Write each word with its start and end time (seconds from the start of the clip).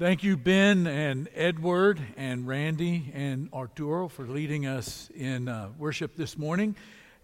Thank 0.00 0.22
you, 0.22 0.38
Ben 0.38 0.86
and 0.86 1.28
Edward 1.34 2.00
and 2.16 2.48
Randy 2.48 3.12
and 3.14 3.50
Arturo, 3.52 4.08
for 4.08 4.26
leading 4.26 4.64
us 4.64 5.10
in 5.14 5.46
uh, 5.46 5.68
worship 5.76 6.16
this 6.16 6.38
morning. 6.38 6.74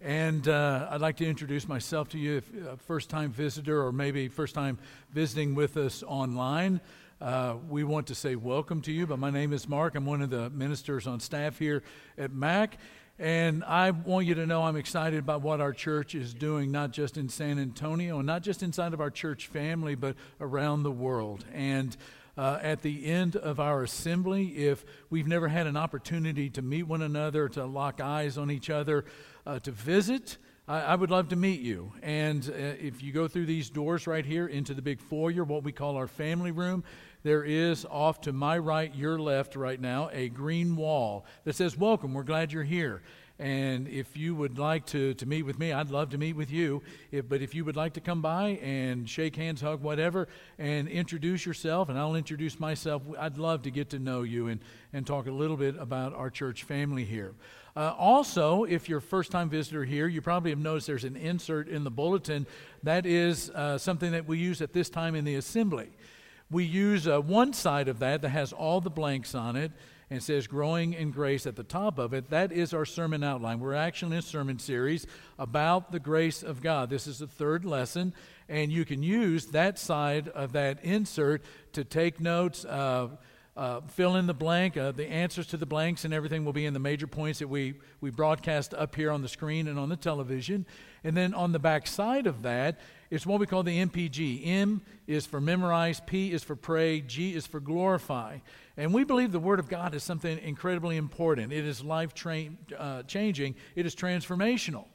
And 0.02 0.46
uh, 0.46 0.88
I'd 0.90 1.00
like 1.00 1.16
to 1.16 1.26
introduce 1.26 1.66
myself 1.66 2.10
to 2.10 2.18
you, 2.18 2.36
if 2.36 2.50
uh, 2.54 2.76
first 2.76 3.08
time 3.08 3.32
visitor 3.32 3.82
or 3.82 3.92
maybe 3.92 4.28
first 4.28 4.54
time 4.54 4.76
visiting 5.10 5.54
with 5.54 5.78
us 5.78 6.02
online. 6.02 6.82
Uh, 7.18 7.54
we 7.66 7.82
want 7.82 8.08
to 8.08 8.14
say 8.14 8.36
welcome 8.36 8.82
to 8.82 8.92
you, 8.92 9.06
but 9.06 9.18
my 9.18 9.30
name 9.30 9.54
is 9.54 9.66
Mark. 9.66 9.94
I'm 9.94 10.04
one 10.04 10.20
of 10.20 10.28
the 10.28 10.50
ministers 10.50 11.06
on 11.06 11.18
staff 11.18 11.58
here 11.58 11.82
at 12.18 12.30
MAC. 12.30 12.76
And 13.18 13.64
I 13.64 13.92
want 13.92 14.26
you 14.26 14.34
to 14.34 14.44
know 14.44 14.64
I'm 14.64 14.76
excited 14.76 15.18
about 15.18 15.40
what 15.40 15.62
our 15.62 15.72
church 15.72 16.14
is 16.14 16.34
doing, 16.34 16.72
not 16.72 16.90
just 16.90 17.16
in 17.16 17.30
San 17.30 17.58
Antonio, 17.58 18.18
and 18.18 18.26
not 18.26 18.42
just 18.42 18.62
inside 18.62 18.92
of 18.92 19.00
our 19.00 19.08
church 19.10 19.46
family, 19.46 19.94
but 19.94 20.14
around 20.42 20.82
the 20.82 20.90
world. 20.90 21.42
And 21.54 21.96
uh, 22.36 22.58
at 22.62 22.82
the 22.82 23.06
end 23.06 23.36
of 23.36 23.58
our 23.58 23.82
assembly, 23.82 24.66
if 24.66 24.84
we've 25.10 25.26
never 25.26 25.48
had 25.48 25.66
an 25.66 25.76
opportunity 25.76 26.50
to 26.50 26.62
meet 26.62 26.84
one 26.84 27.02
another, 27.02 27.48
to 27.48 27.64
lock 27.64 28.00
eyes 28.00 28.36
on 28.36 28.50
each 28.50 28.70
other, 28.70 29.04
uh, 29.46 29.58
to 29.60 29.70
visit, 29.70 30.36
I, 30.68 30.80
I, 30.80 30.94
would 30.96 31.10
love 31.10 31.28
to 31.28 31.36
meet 31.36 31.60
you. 31.60 31.92
And 32.02 32.48
uh, 32.48 32.52
if 32.54 33.02
you 33.02 33.12
go 33.12 33.28
through 33.28 33.46
these 33.46 33.70
doors 33.70 34.06
right 34.06 34.24
here 34.24 34.46
into 34.46 34.74
the 34.74 34.82
big 34.82 35.00
foyer, 35.00 35.44
what 35.44 35.62
we 35.62 35.72
call 35.72 35.96
our 35.96 36.08
family 36.08 36.50
room, 36.50 36.84
there 37.22 37.42
is 37.42 37.84
off 37.86 38.20
to 38.22 38.32
my 38.32 38.58
right, 38.58 38.94
your 38.94 39.18
left 39.18 39.56
right 39.56 39.80
now, 39.80 40.10
a 40.12 40.28
green 40.28 40.76
wall 40.76 41.24
that 41.44 41.56
says, 41.56 41.76
Welcome, 41.76 42.14
we're 42.14 42.22
glad 42.22 42.52
you're 42.52 42.62
here. 42.62 43.02
And 43.38 43.86
if 43.88 44.16
you 44.16 44.34
would 44.34 44.58
like 44.58 44.86
to, 44.86 45.12
to 45.14 45.26
meet 45.26 45.42
with 45.42 45.58
me, 45.58 45.72
I'd 45.72 45.90
love 45.90 46.10
to 46.10 46.18
meet 46.18 46.36
with 46.36 46.50
you. 46.50 46.82
If, 47.10 47.28
but 47.28 47.42
if 47.42 47.54
you 47.54 47.66
would 47.66 47.76
like 47.76 47.92
to 47.94 48.00
come 48.00 48.22
by 48.22 48.58
and 48.62 49.08
shake 49.08 49.36
hands, 49.36 49.60
hug, 49.60 49.82
whatever, 49.82 50.26
and 50.58 50.88
introduce 50.88 51.44
yourself, 51.44 51.90
and 51.90 51.98
I'll 51.98 52.14
introduce 52.14 52.58
myself, 52.58 53.02
I'd 53.18 53.36
love 53.36 53.62
to 53.62 53.70
get 53.70 53.90
to 53.90 53.98
know 53.98 54.22
you 54.22 54.48
and, 54.48 54.60
and 54.94 55.06
talk 55.06 55.26
a 55.26 55.30
little 55.30 55.58
bit 55.58 55.76
about 55.78 56.14
our 56.14 56.30
church 56.30 56.62
family 56.62 57.04
here. 57.04 57.34
Uh, 57.76 57.94
also, 57.98 58.64
if 58.64 58.88
you're 58.88 59.00
a 59.00 59.02
first 59.02 59.30
time 59.30 59.50
visitor 59.50 59.84
here, 59.84 60.06
you 60.06 60.22
probably 60.22 60.50
have 60.50 60.58
noticed 60.58 60.86
there's 60.86 61.04
an 61.04 61.16
insert 61.16 61.68
in 61.68 61.84
the 61.84 61.90
bulletin. 61.90 62.46
That 62.84 63.04
is 63.04 63.50
uh, 63.50 63.76
something 63.76 64.12
that 64.12 64.26
we 64.26 64.38
use 64.38 64.62
at 64.62 64.72
this 64.72 64.88
time 64.88 65.14
in 65.14 65.26
the 65.26 65.34
assembly. 65.34 65.90
We 66.50 66.64
use 66.64 67.06
uh, 67.06 67.20
one 67.20 67.52
side 67.52 67.88
of 67.88 67.98
that 67.98 68.22
that 68.22 68.30
has 68.30 68.54
all 68.54 68.80
the 68.80 68.88
blanks 68.88 69.34
on 69.34 69.56
it 69.56 69.72
and 70.10 70.22
says 70.22 70.46
growing 70.46 70.92
in 70.92 71.10
grace 71.10 71.46
at 71.46 71.56
the 71.56 71.64
top 71.64 71.98
of 71.98 72.12
it 72.14 72.30
that 72.30 72.52
is 72.52 72.72
our 72.72 72.84
sermon 72.84 73.22
outline 73.22 73.60
we're 73.60 73.74
actually 73.74 74.12
in 74.12 74.18
a 74.18 74.22
sermon 74.22 74.58
series 74.58 75.06
about 75.38 75.92
the 75.92 76.00
grace 76.00 76.42
of 76.42 76.62
god 76.62 76.90
this 76.90 77.06
is 77.06 77.18
the 77.18 77.26
third 77.26 77.64
lesson 77.64 78.12
and 78.48 78.70
you 78.70 78.84
can 78.84 79.02
use 79.02 79.46
that 79.46 79.78
side 79.78 80.28
of 80.28 80.52
that 80.52 80.82
insert 80.84 81.42
to 81.72 81.84
take 81.84 82.20
notes 82.20 82.64
uh, 82.64 83.08
uh, 83.56 83.80
fill 83.88 84.16
in 84.16 84.26
the 84.26 84.34
blank. 84.34 84.76
Uh, 84.76 84.92
the 84.92 85.06
answers 85.06 85.46
to 85.46 85.56
the 85.56 85.66
blanks 85.66 86.04
and 86.04 86.12
everything 86.12 86.44
will 86.44 86.52
be 86.52 86.66
in 86.66 86.74
the 86.74 86.80
major 86.80 87.06
points 87.06 87.38
that 87.38 87.48
we, 87.48 87.74
we 88.00 88.10
broadcast 88.10 88.74
up 88.74 88.94
here 88.94 89.10
on 89.10 89.22
the 89.22 89.28
screen 89.28 89.66
and 89.66 89.78
on 89.78 89.88
the 89.88 89.96
television. 89.96 90.66
And 91.02 91.16
then 91.16 91.32
on 91.32 91.52
the 91.52 91.58
back 91.58 91.86
side 91.86 92.26
of 92.26 92.42
that 92.42 92.78
is 93.10 93.26
what 93.26 93.40
we 93.40 93.46
call 93.46 93.62
the 93.62 93.78
MPG. 93.86 94.46
M 94.46 94.82
is 95.06 95.24
for 95.24 95.40
memorize, 95.40 96.00
P 96.04 96.32
is 96.32 96.42
for 96.42 96.56
pray, 96.56 97.00
G 97.00 97.34
is 97.34 97.46
for 97.46 97.60
glorify. 97.60 98.38
And 98.76 98.92
we 98.92 99.04
believe 99.04 99.32
the 99.32 99.38
Word 99.38 99.58
of 99.58 99.68
God 99.68 99.94
is 99.94 100.02
something 100.02 100.38
incredibly 100.38 100.96
important. 100.96 101.52
It 101.52 101.64
is 101.64 101.82
life 101.82 102.12
tra- 102.12 102.50
uh, 102.76 103.02
changing, 103.04 103.54
it 103.74 103.86
is 103.86 103.94
transformational. 103.94 104.86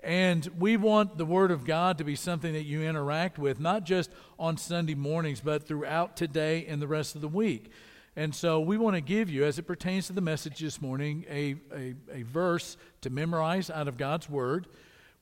And 0.00 0.46
we 0.58 0.76
want 0.76 1.16
the 1.16 1.24
Word 1.24 1.50
of 1.50 1.64
God 1.64 1.98
to 1.98 2.04
be 2.04 2.14
something 2.14 2.52
that 2.52 2.64
you 2.64 2.82
interact 2.82 3.38
with, 3.38 3.58
not 3.58 3.84
just 3.84 4.10
on 4.38 4.58
Sunday 4.58 4.94
mornings, 4.94 5.40
but 5.40 5.66
throughout 5.66 6.16
today 6.16 6.66
and 6.66 6.80
the 6.80 6.86
rest 6.86 7.14
of 7.14 7.22
the 7.22 7.28
week. 7.28 7.70
And 8.14 8.34
so 8.34 8.60
we 8.60 8.76
want 8.76 8.94
to 8.94 9.00
give 9.00 9.28
you, 9.28 9.44
as 9.44 9.58
it 9.58 9.62
pertains 9.62 10.06
to 10.06 10.12
the 10.12 10.20
message 10.20 10.60
this 10.60 10.80
morning, 10.80 11.24
a, 11.28 11.56
a, 11.74 11.94
a 12.12 12.22
verse 12.22 12.76
to 13.00 13.10
memorize 13.10 13.70
out 13.70 13.88
of 13.88 13.96
God's 13.96 14.28
Word. 14.30 14.68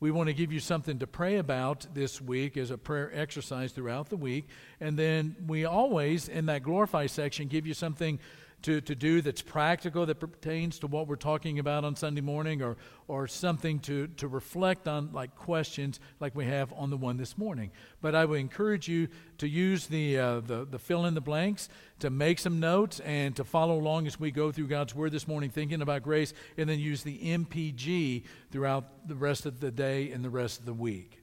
We 0.03 0.11
want 0.11 0.27
to 0.27 0.33
give 0.33 0.53
you 0.53 0.59
something 0.59 0.99
to 0.99 1.07
pray 1.07 1.37
about 1.37 1.87
this 1.95 2.21
week 2.21 2.57
as 2.57 2.73
a 2.73 2.77
prayer 2.77 3.13
exercise 3.15 3.71
throughout 3.71 4.09
the 4.09 4.17
week. 4.17 4.49
And 4.81 4.99
then 4.99 5.37
we 5.47 5.65
always, 5.65 6.29
in 6.29 6.47
that 6.47 6.65
glorify 6.65 7.07
section, 7.07 7.47
give 7.47 7.69
you 7.69 7.73
something 7.73 8.19
to, 8.63 8.81
to 8.81 8.95
do 8.95 9.21
that's 9.21 9.43
practical, 9.43 10.07
that 10.07 10.17
pertains 10.17 10.79
to 10.81 10.87
what 10.87 11.07
we're 11.07 11.17
talking 11.17 11.59
about 11.59 11.85
on 11.85 11.97
Sunday 11.97 12.21
morning, 12.21 12.63
or, 12.63 12.77
or 13.09 13.27
something 13.27 13.79
to, 13.81 14.07
to 14.09 14.29
reflect 14.29 14.87
on, 14.87 15.13
like 15.13 15.35
questions 15.37 16.01
like 16.21 16.35
we 16.35 16.47
have 16.47 16.73
on 16.75 16.91
the 16.91 16.97
one 16.97 17.17
this 17.17 17.37
morning. 17.37 17.71
But 18.01 18.15
I 18.15 18.25
would 18.25 18.41
encourage 18.41 18.89
you 18.89 19.09
to 19.39 19.49
use 19.49 19.87
the, 19.87 20.19
uh, 20.19 20.41
the, 20.41 20.65
the 20.65 20.79
fill 20.79 21.07
in 21.07 21.15
the 21.15 21.21
blanks, 21.21 21.69
to 21.99 22.11
make 22.11 22.39
some 22.39 22.61
notes, 22.61 23.01
and 23.01 23.35
to 23.37 23.45
follow 23.45 23.79
along 23.79 24.07
as 24.07 24.19
we 24.19 24.31
go 24.31 24.53
through 24.53 24.69
God's 24.69 24.95
Word 24.95 25.13
this 25.13 25.27
morning, 25.27 25.51
thinking 25.51 25.83
about 25.83 26.03
grace, 26.03 26.33
and 26.57 26.69
then 26.69 26.79
use 26.79 27.03
the 27.03 27.19
MPG 27.19 28.25
throughout 28.51 29.09
the 29.09 29.17
rest 29.17 29.47
of 29.47 29.61
the 29.61 29.71
day 29.71 30.11
and 30.11 30.25
the 30.25 30.31
rest 30.31 30.61
of 30.61 30.67
the 30.67 30.75
week. 30.75 31.23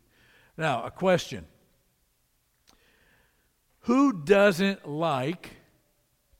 Now, 0.57 0.83
a 0.83 0.91
question 0.91 1.45
Who 3.81 4.11
doesn't 4.11 4.87
like 4.87 5.58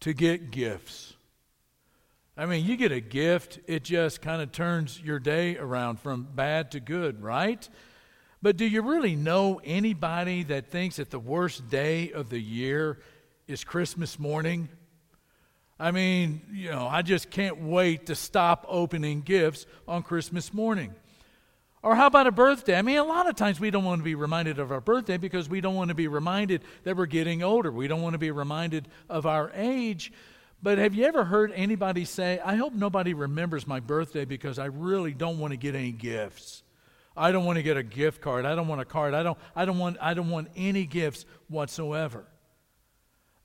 to 0.02 0.14
get 0.14 0.52
gifts. 0.52 1.14
I 2.38 2.46
mean, 2.46 2.66
you 2.66 2.78
get 2.78 2.94
a 2.94 3.02
gift, 3.02 3.60
it 3.68 3.84
just 3.84 4.22
kind 4.22 4.42
of 4.42 4.52
turns 4.52 5.02
your 5.02 5.20
day 5.20 5.58
around 5.58 6.00
from 6.00 6.28
bad 6.36 6.72
to 6.72 6.80
good, 6.80 7.22
right? 7.22 7.68
But 8.42 8.56
do 8.56 8.66
you 8.66 8.82
really 8.82 9.16
know 9.18 9.60
anybody 9.66 10.44
that 10.44 10.68
thinks 10.68 10.96
that 10.96 11.10
the 11.10 11.20
worst 11.20 11.70
day 11.70 12.14
of 12.14 12.30
the 12.30 12.40
year 12.40 13.00
is 13.48 13.66
Christmas 13.66 14.18
morning? 14.18 14.70
I 15.78 15.92
mean, 15.92 16.42
you 16.52 16.72
know, 16.72 16.88
I 16.88 17.02
just 17.02 17.30
can't 17.30 17.62
wait 17.62 18.06
to 18.06 18.16
stop 18.16 18.66
opening 18.70 19.22
gifts 19.22 19.66
on 19.88 20.04
Christmas 20.04 20.54
morning. 20.54 20.96
Or 21.82 21.96
how 21.96 22.08
about 22.08 22.28
a 22.28 22.32
birthday? 22.32 22.78
I 22.78 22.82
mean, 22.82 22.98
a 22.98 23.04
lot 23.04 23.30
of 23.30 23.36
times 23.36 23.60
we 23.60 23.72
don't 23.72 23.86
want 23.86 24.00
to 24.00 24.04
be 24.04 24.16
reminded 24.16 24.60
of 24.60 24.72
our 24.72 24.82
birthday 24.82 25.18
because 25.18 25.48
we 25.48 25.62
don't 25.62 25.76
want 25.76 25.90
to 25.90 25.96
be 25.96 26.08
reminded 26.08 26.64
that 26.84 26.98
we're 26.98 27.06
getting 27.06 27.42
older. 27.42 27.72
We 27.72 27.88
don't 27.88 28.02
want 28.02 28.14
to 28.14 28.20
be 28.20 28.32
reminded 28.32 28.90
of 29.10 29.26
our 29.26 29.52
age. 29.56 30.12
But 30.62 30.78
have 30.78 30.94
you 30.94 31.06
ever 31.06 31.24
heard 31.24 31.54
anybody 31.56 32.04
say, 32.04 32.40
I 32.44 32.56
hope 32.56 32.74
nobody 32.74 33.14
remembers 33.14 33.66
my 33.66 33.80
birthday 33.80 34.26
because 34.26 34.60
I 34.60 34.66
really 34.66 35.14
don't 35.14 35.40
want 35.40 35.52
to 35.52 35.58
get 35.58 35.74
any 35.74 35.94
gifts? 35.94 36.64
I 37.16 37.32
don't 37.32 37.46
want 37.46 37.58
to 37.58 37.64
get 37.64 37.78
a 37.78 37.84
gift 37.84 38.22
card. 38.22 38.46
I 38.46 38.56
don't 38.56 38.68
want 38.68 38.82
a 38.82 38.86
card. 38.86 39.14
I 39.14 39.24
don't, 39.24 39.38
I 39.56 39.64
don't, 39.64 39.78
want, 39.78 39.98
I 40.02 40.14
don't 40.14 40.30
want 40.30 40.50
any 40.58 40.86
gifts 40.86 41.26
whatsoever. 41.48 42.26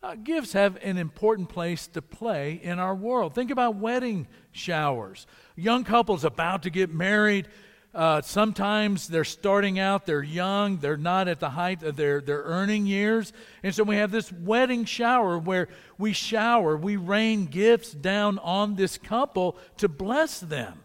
Uh, 0.03 0.17
gifts 0.17 0.53
have 0.53 0.77
an 0.83 0.99
important 0.99 1.49
place 1.49 1.87
to 1.89 2.03
play 2.03 2.61
in 2.63 2.79
our 2.79 2.95
world. 2.95 3.35
Think 3.35 3.51
about 3.51 3.77
wedding 3.77 4.27
showers. 4.53 5.27
Young 5.57 5.83
couples 5.83 6.25
about 6.25 6.65
to 6.65 6.71
get 6.71 6.93
married 6.93 7.49
uh, 7.95 8.21
sometimes 8.23 9.07
they're 9.07 9.25
starting 9.25 9.79
out, 9.79 10.05
they're 10.05 10.23
young, 10.23 10.79
they're 10.79 10.97
not 10.97 11.29
at 11.29 11.39
the 11.39 11.51
height 11.51 11.83
of 11.85 11.95
their, 11.97 12.21
their 12.21 12.43
earning 12.43 12.87
years. 12.87 13.33
And 13.63 13.73
so 13.73 13.85
we 13.85 13.97
have 13.97 14.11
this 14.11 14.33
wedding 14.33 14.85
shower 14.85 15.39
where 15.39 15.69
we 15.97 16.13
shower, 16.13 16.77
we 16.77 16.97
rain 16.97 17.47
gifts 17.47 17.93
down 17.93 18.39
on 18.41 18.75
this 18.75 18.99
couple 18.99 19.57
to 19.77 19.89
bless 19.89 20.41
them. 20.41 20.81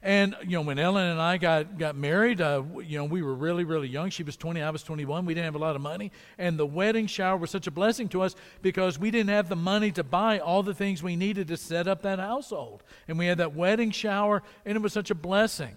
And, 0.00 0.36
you 0.42 0.50
know, 0.50 0.60
when 0.60 0.78
Ellen 0.78 1.06
and 1.06 1.20
I 1.20 1.38
got, 1.38 1.78
got 1.78 1.96
married, 1.96 2.40
uh, 2.40 2.62
you 2.84 2.98
know, 2.98 3.06
we 3.06 3.22
were 3.22 3.34
really, 3.34 3.64
really 3.64 3.88
young. 3.88 4.10
She 4.10 4.22
was 4.22 4.36
20, 4.36 4.60
I 4.60 4.68
was 4.68 4.82
21. 4.82 5.24
We 5.24 5.32
didn't 5.32 5.46
have 5.46 5.54
a 5.54 5.58
lot 5.58 5.76
of 5.76 5.82
money. 5.82 6.12
And 6.36 6.58
the 6.58 6.66
wedding 6.66 7.06
shower 7.06 7.38
was 7.38 7.50
such 7.50 7.66
a 7.66 7.70
blessing 7.70 8.10
to 8.10 8.20
us 8.20 8.36
because 8.60 8.98
we 8.98 9.10
didn't 9.10 9.30
have 9.30 9.48
the 9.48 9.56
money 9.56 9.90
to 9.92 10.04
buy 10.04 10.40
all 10.40 10.62
the 10.62 10.74
things 10.74 11.02
we 11.02 11.16
needed 11.16 11.48
to 11.48 11.56
set 11.56 11.88
up 11.88 12.02
that 12.02 12.18
household. 12.18 12.82
And 13.08 13.18
we 13.18 13.24
had 13.26 13.38
that 13.38 13.54
wedding 13.54 13.90
shower, 13.90 14.42
and 14.66 14.76
it 14.76 14.80
was 14.80 14.92
such 14.92 15.10
a 15.10 15.14
blessing. 15.14 15.74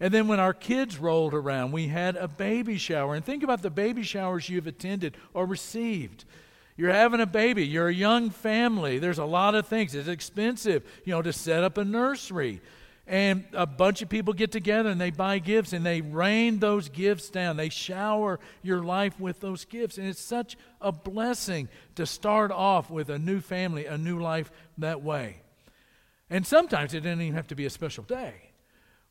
And 0.00 0.14
then 0.14 0.28
when 0.28 0.38
our 0.38 0.54
kids 0.54 0.98
rolled 0.98 1.34
around, 1.34 1.72
we 1.72 1.88
had 1.88 2.16
a 2.16 2.28
baby 2.28 2.78
shower. 2.78 3.14
And 3.14 3.24
think 3.24 3.42
about 3.42 3.62
the 3.62 3.70
baby 3.70 4.04
showers 4.04 4.48
you've 4.48 4.66
attended 4.66 5.16
or 5.34 5.44
received. 5.44 6.24
You're 6.76 6.92
having 6.92 7.20
a 7.20 7.26
baby, 7.26 7.66
you're 7.66 7.88
a 7.88 7.94
young 7.94 8.30
family. 8.30 9.00
There's 9.00 9.18
a 9.18 9.24
lot 9.24 9.56
of 9.56 9.66
things. 9.66 9.96
It's 9.96 10.06
expensive, 10.06 10.84
you 11.04 11.12
know, 11.12 11.22
to 11.22 11.32
set 11.32 11.64
up 11.64 11.76
a 11.76 11.84
nursery. 11.84 12.60
And 13.08 13.44
a 13.52 13.66
bunch 13.66 14.02
of 14.02 14.08
people 14.08 14.34
get 14.34 14.52
together 14.52 14.90
and 14.90 15.00
they 15.00 15.10
buy 15.10 15.38
gifts 15.38 15.72
and 15.72 15.84
they 15.84 16.02
rain 16.02 16.60
those 16.60 16.88
gifts 16.88 17.30
down. 17.30 17.56
They 17.56 17.70
shower 17.70 18.38
your 18.62 18.84
life 18.84 19.18
with 19.18 19.40
those 19.40 19.64
gifts. 19.64 19.98
And 19.98 20.06
it's 20.06 20.20
such 20.20 20.56
a 20.80 20.92
blessing 20.92 21.68
to 21.96 22.06
start 22.06 22.52
off 22.52 22.90
with 22.90 23.08
a 23.08 23.18
new 23.18 23.40
family, 23.40 23.86
a 23.86 23.98
new 23.98 24.20
life 24.20 24.52
that 24.76 25.02
way. 25.02 25.40
And 26.30 26.46
sometimes 26.46 26.94
it 26.94 27.00
doesn't 27.00 27.20
even 27.20 27.34
have 27.34 27.48
to 27.48 27.56
be 27.56 27.64
a 27.64 27.70
special 27.70 28.04
day 28.04 28.47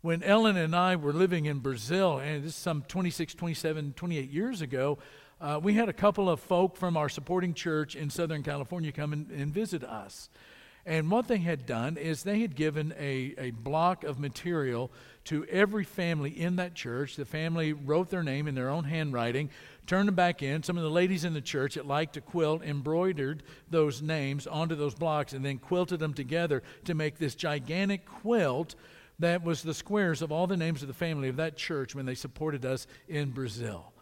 when 0.08 0.24
Ellen 0.24 0.56
and 0.56 0.74
I 0.74 0.96
were 0.96 1.12
living 1.12 1.48
in 1.48 1.60
Brazil, 1.60 2.20
and 2.20 2.42
this 2.42 2.52
is 2.52 2.56
some 2.56 2.82
26, 2.88 3.34
27, 3.34 3.92
28 3.92 4.32
years 4.32 4.62
ago, 4.62 5.00
uh, 5.42 5.60
we 5.62 5.74
had 5.74 5.90
a 5.90 5.94
couple 5.94 6.30
of 6.30 6.40
folk 6.40 6.78
from 6.78 6.96
our 6.96 7.10
supporting 7.10 7.54
church 7.54 7.94
in 7.94 8.10
Southern 8.10 8.42
California 8.42 8.94
come 8.94 9.12
and, 9.12 9.30
and 9.32 9.54
visit 9.54 9.84
us. 9.84 10.30
And 10.86 11.12
what 11.12 11.28
they 11.28 11.40
had 11.40 11.66
done 11.66 11.98
is 11.98 12.24
they 12.24 12.40
had 12.40 12.56
given 12.56 12.94
a, 12.98 13.36
a 13.38 13.52
block 13.52 14.06
of 14.06 14.18
material 14.18 14.94
to 15.26 15.44
every 15.48 15.84
family 15.84 16.30
in 16.30 16.56
that 16.56 16.74
church. 16.74 17.18
The 17.18 17.26
family 17.26 17.74
wrote 17.74 18.10
their 18.10 18.24
name 18.24 18.48
in 18.48 18.56
their 18.56 18.70
own 18.70 18.86
handwriting, 18.86 19.50
turned 19.88 20.08
them 20.08 20.16
back 20.16 20.42
in. 20.42 20.64
Some 20.64 20.78
of 20.78 20.84
the 20.84 20.90
ladies 20.90 21.26
in 21.26 21.34
the 21.34 21.42
church 21.42 21.76
that 21.76 21.86
liked 21.86 22.14
to 22.14 22.22
quilt 22.22 22.64
embroidered 22.64 23.44
those 23.70 24.02
names 24.02 24.48
onto 24.48 24.76
those 24.76 24.96
blocks 24.96 25.34
and 25.34 25.44
then 25.44 25.58
quilted 25.58 26.00
them 26.00 26.14
together 26.14 26.64
to 26.86 26.94
make 26.94 27.18
this 27.18 27.36
gigantic 27.36 28.06
quilt 28.06 28.76
that 29.20 29.44
was 29.44 29.64
the 29.64 29.74
squares 29.74 30.22
of 30.22 30.32
all 30.32 30.48
the 30.48 30.58
names 30.58 30.82
of 30.82 30.88
the 30.88 30.94
family 30.94 31.30
of 31.30 31.38
that 31.38 31.58
church 31.58 31.96
when 31.96 32.06
they 32.06 32.16
supported 32.16 32.66
us 32.66 32.88
in 33.08 33.32
Brazil. 33.32 33.94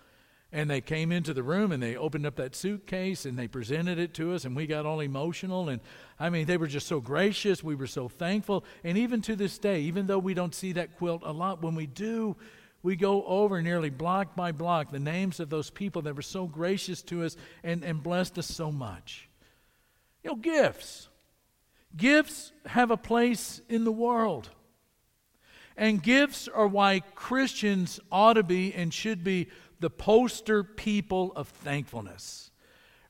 And 0.52 0.70
they 0.70 0.82
came 0.82 1.12
into 1.12 1.34
the 1.34 1.44
room 1.44 1.72
and 1.72 1.82
they 1.82 1.96
opened 1.96 2.26
up 2.26 2.36
that 2.36 2.56
suitcase 2.56 3.26
and 3.26 3.38
they 3.38 3.48
presented 3.48 4.00
it 4.00 4.14
to 4.16 4.34
us, 4.34 4.46
and 4.46 4.56
we 4.56 4.68
got 4.68 4.86
all 4.86 5.00
emotional. 5.02 5.70
And 5.70 5.82
I 6.20 6.30
mean, 6.30 6.46
they 6.46 6.58
were 6.58 6.68
just 6.68 6.88
so 6.88 7.02
gracious. 7.02 7.64
We 7.64 7.76
were 7.76 7.88
so 7.88 8.08
thankful. 8.08 8.64
And 8.84 8.98
even 8.98 9.22
to 9.24 9.36
this 9.36 9.58
day, 9.58 9.82
even 9.82 10.08
though 10.08 10.20
we 10.20 10.34
don't 10.34 10.56
see 10.56 10.74
that 10.74 10.98
quilt 10.98 11.24
a 11.26 11.32
lot, 11.32 11.62
when 11.62 11.76
we 11.76 11.88
do, 11.88 12.38
we 12.84 12.96
go 12.96 13.26
over 13.26 13.62
nearly 13.62 13.90
block 13.90 14.36
by 14.36 14.52
block 14.52 14.92
the 14.92 15.00
names 15.00 15.40
of 15.40 15.50
those 15.50 15.72
people 15.72 16.04
that 16.04 16.16
were 16.16 16.22
so 16.22 16.46
gracious 16.46 17.02
to 17.04 17.24
us 17.24 17.36
and, 17.64 17.84
and 17.84 18.04
blessed 18.04 18.38
us 18.38 18.46
so 18.46 18.72
much. 18.72 19.28
You 20.24 20.32
know, 20.32 20.36
gifts. 20.36 21.10
Gifts 21.98 22.52
have 22.66 22.92
a 22.92 22.98
place 22.98 23.60
in 23.70 23.86
the 23.86 23.92
world. 23.92 24.50
And 25.78 26.02
gifts 26.02 26.48
are 26.48 26.68
why 26.68 27.02
Christians 27.16 28.00
ought 28.12 28.34
to 28.34 28.44
be 28.44 28.74
and 28.74 28.94
should 28.94 29.24
be 29.24 29.48
the 29.80 29.90
poster 29.90 30.64
people 30.64 31.34
of 31.36 31.50
thankfulness. 31.50 32.52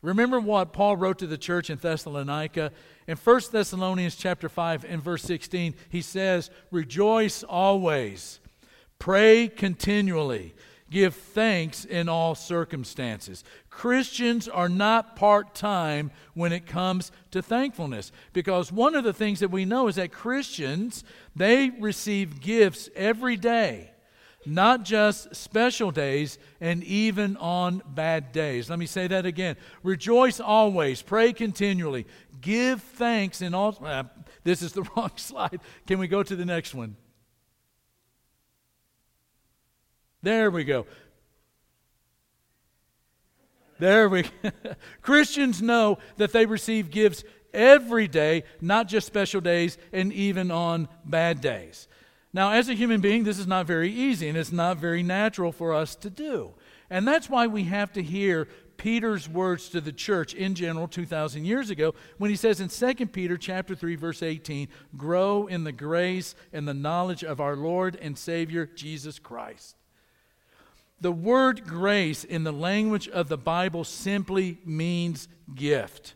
Remember 0.02 0.40
what 0.40 0.74
Paul 0.74 0.98
wrote 0.98 1.20
to 1.20 1.28
the 1.28 1.38
church 1.38 1.70
in 1.70 1.78
Thessalonica? 1.78 2.72
In 3.08 3.18
1 3.18 3.42
Thessalonians 3.52 4.16
chapter 4.16 4.50
5 4.50 4.86
and 4.86 5.02
verse 5.02 5.24
16, 5.24 5.76
he 5.90 6.02
says, 6.02 6.50
"Rejoice 6.72 7.44
always, 7.44 8.40
pray 9.00 9.48
continually, 9.48 10.54
give 10.90 11.16
thanks 11.16 11.86
in 11.86 12.10
all 12.10 12.36
circumstances." 12.36 13.44
Christians 13.70 14.48
are 14.48 14.70
not 14.70 15.16
part-time 15.16 16.12
when 16.34 16.52
it 16.52 16.66
comes 16.66 17.12
to 17.32 17.42
thankfulness 17.42 18.12
because 18.34 18.72
one 18.72 18.96
of 18.96 19.04
the 19.04 19.14
things 19.14 19.40
that 19.40 19.52
we 19.52 19.66
know 19.66 19.88
is 19.88 19.96
that 19.96 20.12
Christians, 20.12 21.04
they 21.36 21.70
receive 21.70 22.40
gifts 22.40 22.90
every 22.96 23.36
day 23.36 23.92
not 24.46 24.84
just 24.84 25.36
special 25.36 25.92
days 25.92 26.38
and 26.62 26.84
even 26.84 27.36
on 27.38 27.82
bad 27.88 28.32
days. 28.32 28.70
Let 28.70 28.80
me 28.80 28.86
say 28.86 29.08
that 29.08 29.26
again. 29.26 29.58
Rejoice 29.84 30.40
always, 30.40 31.02
pray 31.02 31.34
continually, 31.34 32.06
give 32.42 32.82
thanks 32.82 33.42
in 33.42 33.54
all. 33.54 33.78
Uh, 33.84 34.04
this 34.44 34.62
is 34.62 34.74
the 34.74 34.84
wrong 34.96 35.12
slide. 35.16 35.60
Can 35.88 36.00
we 36.00 36.08
go 36.08 36.24
to 36.24 36.36
the 36.36 36.46
next 36.46 36.76
one? 36.76 36.96
There 40.26 40.50
we 40.50 40.64
go. 40.64 40.88
There 43.78 44.10
we 44.10 44.24
go. 44.24 44.30
Christians 45.04 45.62
know 45.62 46.00
that 46.18 46.32
they 46.32 46.48
receive 46.48 46.90
gifts 46.90 47.24
every 47.54 48.08
day, 48.08 48.44
not 48.60 48.88
just 48.88 49.06
special 49.06 49.40
days 49.40 49.78
and 49.94 50.12
even 50.12 50.50
on 50.50 50.88
bad 51.06 51.42
days. 51.42 51.88
Now, 52.34 52.54
as 52.54 52.70
a 52.70 52.74
human 52.74 53.02
being, 53.02 53.24
this 53.24 53.38
is 53.38 53.46
not 53.46 53.68
very 53.68 53.92
easy 53.92 54.28
and 54.28 54.36
it's 54.36 54.52
not 54.52 54.78
very 54.78 55.04
natural 55.04 55.52
for 55.52 55.76
us 55.76 55.94
to 55.98 56.10
do. 56.10 56.56
And 56.90 57.08
that's 57.08 57.30
why 57.30 57.46
we 57.46 57.66
have 57.66 57.94
to 57.94 58.02
hear 58.02 58.48
Peter's 58.78 59.30
words 59.30 59.70
to 59.70 59.80
the 59.80 59.94
church 59.94 60.34
in 60.34 60.56
general 60.56 60.88
2000 60.88 61.46
years 61.46 61.70
ago 61.70 61.94
when 62.18 62.32
he 62.32 62.36
says 62.36 62.60
in 62.60 62.70
2 62.70 63.06
Peter 63.06 63.38
chapter 63.38 63.76
3 63.76 63.96
verse 63.96 64.24
18, 64.24 64.70
"Grow 64.98 65.46
in 65.46 65.66
the 65.66 65.72
grace 65.72 66.34
and 66.52 66.68
the 66.68 66.74
knowledge 66.74 67.24
of 67.24 67.40
our 67.40 67.56
Lord 67.56 67.96
and 68.02 68.18
Savior 68.18 68.66
Jesus 68.66 69.20
Christ." 69.20 69.76
The 71.02 71.12
word 71.12 71.66
grace 71.66 72.24
in 72.24 72.44
the 72.44 72.54
language 72.54 73.08
of 73.10 73.28
the 73.28 73.38
Bible 73.38 73.84
simply 73.84 74.60
means 74.66 75.28
gift. 75.54 76.16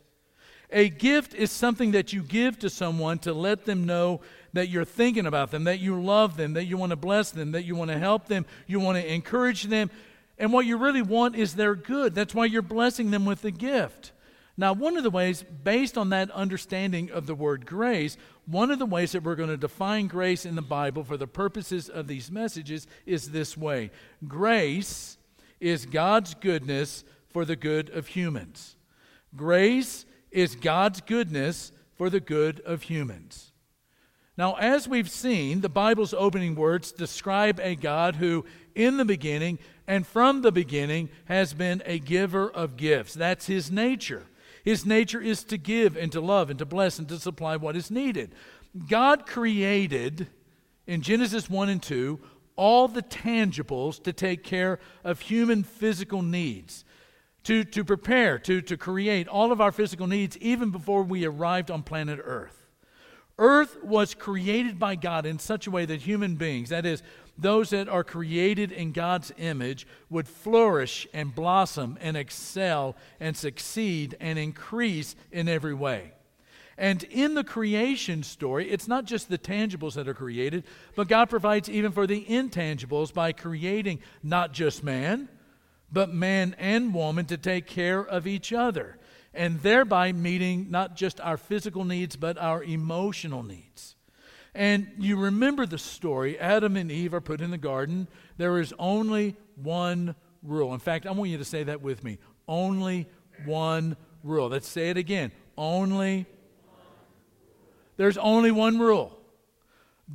A 0.72 0.88
gift 0.88 1.34
is 1.34 1.50
something 1.50 1.90
that 1.92 2.12
you 2.12 2.22
give 2.22 2.58
to 2.60 2.70
someone 2.70 3.18
to 3.20 3.32
let 3.32 3.64
them 3.64 3.84
know 3.84 4.20
that 4.52 4.68
you're 4.68 4.84
thinking 4.84 5.26
about 5.26 5.50
them, 5.50 5.64
that 5.64 5.80
you 5.80 6.00
love 6.00 6.36
them, 6.36 6.54
that 6.54 6.64
you 6.64 6.76
want 6.76 6.90
to 6.90 6.96
bless 6.96 7.30
them, 7.30 7.52
that 7.52 7.64
you 7.64 7.74
want 7.74 7.90
to 7.90 7.98
help 7.98 8.26
them, 8.26 8.46
you 8.66 8.80
want 8.80 8.96
to 8.96 9.12
encourage 9.12 9.64
them. 9.64 9.90
And 10.38 10.52
what 10.52 10.66
you 10.66 10.76
really 10.76 11.02
want 11.02 11.36
is 11.36 11.54
their 11.54 11.74
good. 11.74 12.14
That's 12.14 12.34
why 12.34 12.46
you're 12.46 12.62
blessing 12.62 13.10
them 13.10 13.26
with 13.26 13.42
the 13.42 13.50
gift. 13.50 14.12
Now, 14.56 14.72
one 14.72 14.96
of 14.96 15.02
the 15.02 15.10
ways, 15.10 15.42
based 15.42 15.96
on 15.96 16.10
that 16.10 16.30
understanding 16.32 17.10
of 17.10 17.26
the 17.26 17.34
word 17.34 17.66
grace, 17.66 18.16
one 18.46 18.70
of 18.70 18.78
the 18.78 18.86
ways 18.86 19.12
that 19.12 19.22
we're 19.22 19.36
going 19.36 19.48
to 19.48 19.56
define 19.56 20.06
grace 20.06 20.44
in 20.44 20.54
the 20.54 20.62
Bible 20.62 21.04
for 21.04 21.16
the 21.16 21.26
purposes 21.26 21.88
of 21.88 22.06
these 22.06 22.30
messages 22.30 22.86
is 23.06 23.30
this 23.30 23.56
way 23.56 23.90
Grace 24.26 25.16
is 25.60 25.86
God's 25.86 26.34
goodness 26.34 27.04
for 27.30 27.44
the 27.44 27.56
good 27.56 27.90
of 27.90 28.08
humans. 28.08 28.76
Grace 29.36 30.04
is 30.30 30.56
God's 30.56 31.00
goodness 31.00 31.72
for 31.96 32.10
the 32.10 32.20
good 32.20 32.60
of 32.60 32.82
humans. 32.82 33.52
Now, 34.36 34.54
as 34.54 34.88
we've 34.88 35.10
seen, 35.10 35.60
the 35.60 35.68
Bible's 35.68 36.14
opening 36.14 36.54
words 36.54 36.92
describe 36.92 37.60
a 37.60 37.74
God 37.74 38.16
who, 38.16 38.44
in 38.74 38.96
the 38.96 39.04
beginning 39.04 39.58
and 39.86 40.06
from 40.06 40.42
the 40.42 40.52
beginning, 40.52 41.10
has 41.26 41.52
been 41.52 41.82
a 41.84 41.98
giver 41.98 42.50
of 42.50 42.76
gifts. 42.76 43.12
That's 43.14 43.46
his 43.46 43.70
nature. 43.70 44.24
His 44.64 44.84
nature 44.84 45.20
is 45.20 45.44
to 45.44 45.58
give 45.58 45.96
and 45.96 46.12
to 46.12 46.20
love 46.20 46.50
and 46.50 46.58
to 46.58 46.66
bless 46.66 46.98
and 46.98 47.08
to 47.08 47.18
supply 47.18 47.56
what 47.56 47.76
is 47.76 47.90
needed. 47.90 48.34
God 48.88 49.26
created 49.26 50.28
in 50.86 51.02
Genesis 51.02 51.48
1 51.48 51.68
and 51.68 51.82
2 51.82 52.20
all 52.56 52.88
the 52.88 53.02
tangibles 53.02 54.02
to 54.02 54.12
take 54.12 54.44
care 54.44 54.78
of 55.02 55.20
human 55.20 55.62
physical 55.62 56.20
needs, 56.20 56.84
to, 57.44 57.64
to 57.64 57.84
prepare, 57.84 58.38
to, 58.38 58.60
to 58.60 58.76
create 58.76 59.26
all 59.28 59.50
of 59.50 59.60
our 59.60 59.72
physical 59.72 60.06
needs 60.06 60.36
even 60.38 60.70
before 60.70 61.02
we 61.02 61.24
arrived 61.24 61.70
on 61.70 61.82
planet 61.82 62.20
Earth. 62.22 62.66
Earth 63.38 63.82
was 63.82 64.14
created 64.14 64.78
by 64.78 64.94
God 64.94 65.24
in 65.24 65.38
such 65.38 65.66
a 65.66 65.70
way 65.70 65.86
that 65.86 66.02
human 66.02 66.34
beings, 66.34 66.68
that 66.68 66.84
is, 66.84 67.02
those 67.38 67.70
that 67.70 67.88
are 67.88 68.04
created 68.04 68.72
in 68.72 68.92
God's 68.92 69.32
image, 69.38 69.86
would 70.08 70.28
flourish 70.28 71.06
and 71.12 71.34
blossom 71.34 71.98
and 72.00 72.16
excel 72.16 72.96
and 73.18 73.36
succeed 73.36 74.16
and 74.20 74.38
increase 74.38 75.16
in 75.32 75.48
every 75.48 75.74
way. 75.74 76.12
And 76.76 77.02
in 77.04 77.34
the 77.34 77.44
creation 77.44 78.22
story, 78.22 78.70
it's 78.70 78.88
not 78.88 79.04
just 79.04 79.28
the 79.28 79.36
tangibles 79.36 79.94
that 79.94 80.08
are 80.08 80.14
created, 80.14 80.64
but 80.94 81.08
God 81.08 81.28
provides 81.28 81.68
even 81.68 81.92
for 81.92 82.06
the 82.06 82.24
intangibles 82.24 83.12
by 83.12 83.32
creating 83.32 84.00
not 84.22 84.52
just 84.52 84.82
man, 84.82 85.28
but 85.92 86.14
man 86.14 86.56
and 86.58 86.94
woman 86.94 87.26
to 87.26 87.36
take 87.36 87.66
care 87.66 88.00
of 88.00 88.26
each 88.26 88.52
other 88.52 88.96
and 89.34 89.60
thereby 89.60 90.12
meeting 90.12 90.70
not 90.70 90.96
just 90.96 91.20
our 91.20 91.36
physical 91.36 91.84
needs, 91.84 92.16
but 92.16 92.38
our 92.38 92.62
emotional 92.64 93.42
needs. 93.42 93.96
And 94.54 94.88
you 94.98 95.16
remember 95.16 95.66
the 95.66 95.78
story 95.78 96.38
Adam 96.38 96.76
and 96.76 96.90
Eve 96.90 97.14
are 97.14 97.20
put 97.20 97.40
in 97.40 97.50
the 97.50 97.58
garden. 97.58 98.08
There 98.36 98.58
is 98.58 98.74
only 98.78 99.36
one 99.56 100.14
rule. 100.42 100.74
In 100.74 100.80
fact, 100.80 101.06
I 101.06 101.12
want 101.12 101.30
you 101.30 101.38
to 101.38 101.44
say 101.44 101.62
that 101.64 101.82
with 101.82 102.02
me 102.02 102.18
only 102.48 103.08
one 103.44 103.96
rule. 104.24 104.48
Let's 104.48 104.68
say 104.68 104.90
it 104.90 104.96
again. 104.96 105.30
Only. 105.56 106.26
There's 107.96 108.18
only 108.18 108.50
one 108.50 108.78
rule. 108.78 109.16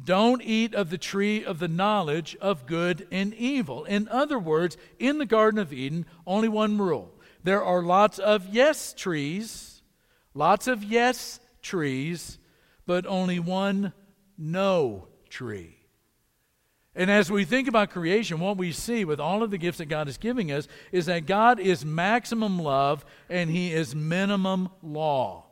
Don't 0.04 0.42
eat 0.42 0.76
of 0.76 0.90
the 0.90 0.98
tree 0.98 1.46
of 1.46 1.60
the 1.60 1.70
knowledge 1.70 2.36
of 2.42 2.66
good 2.66 3.08
and 3.12 3.34
evil. 3.34 3.86
In 3.86 4.10
other 4.10 4.38
words, 4.38 4.76
in 5.00 5.20
the 5.20 5.26
Garden 5.26 5.60
of 5.60 5.72
Eden, 5.72 6.06
only 6.28 6.50
one 6.50 6.78
rule 6.78 7.12
there 7.46 7.64
are 7.64 7.84
lots 7.84 8.18
of 8.18 8.48
yes 8.48 8.92
trees, 8.92 9.84
lots 10.34 10.68
of 10.68 10.84
yes 10.84 11.40
trees, 11.62 12.40
but 12.88 13.06
only 13.06 13.38
one 13.38 13.94
no 14.38 15.08
tree. 15.30 15.78
And 16.96 17.12
as 17.12 17.30
we 17.30 17.44
think 17.44 17.68
about 17.68 17.90
creation, 17.90 18.40
what 18.40 18.58
we 18.58 18.72
see 18.72 19.04
with 19.04 19.20
all 19.20 19.44
of 19.44 19.52
the 19.52 19.58
gifts 19.58 19.80
that 19.80 19.88
God 19.88 20.08
is 20.08 20.18
giving 20.18 20.52
us 20.52 20.68
is 20.94 21.08
that 21.08 21.26
God 21.26 21.60
is 21.60 21.84
maximum 21.84 22.58
love 22.58 23.04
and 23.30 23.50
He 23.50 23.74
is 23.74 23.94
minimum 23.94 24.70
law. 24.82 25.46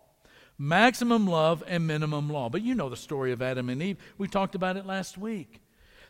Maximum 0.57 1.27
love 1.27 1.61
and 1.67 1.85
minimum 1.85 2.29
law. 2.29 2.47
But 2.49 2.61
you 2.61 2.75
know 2.75 2.87
the 2.87 2.95
story 2.95 3.33
of 3.33 3.41
Adam 3.41 3.69
and 3.69 3.83
Eve. 3.83 3.97
We 4.17 4.29
talked 4.29 4.55
about 4.55 4.77
it 4.77 4.85
last 4.85 5.17
week. 5.17 5.61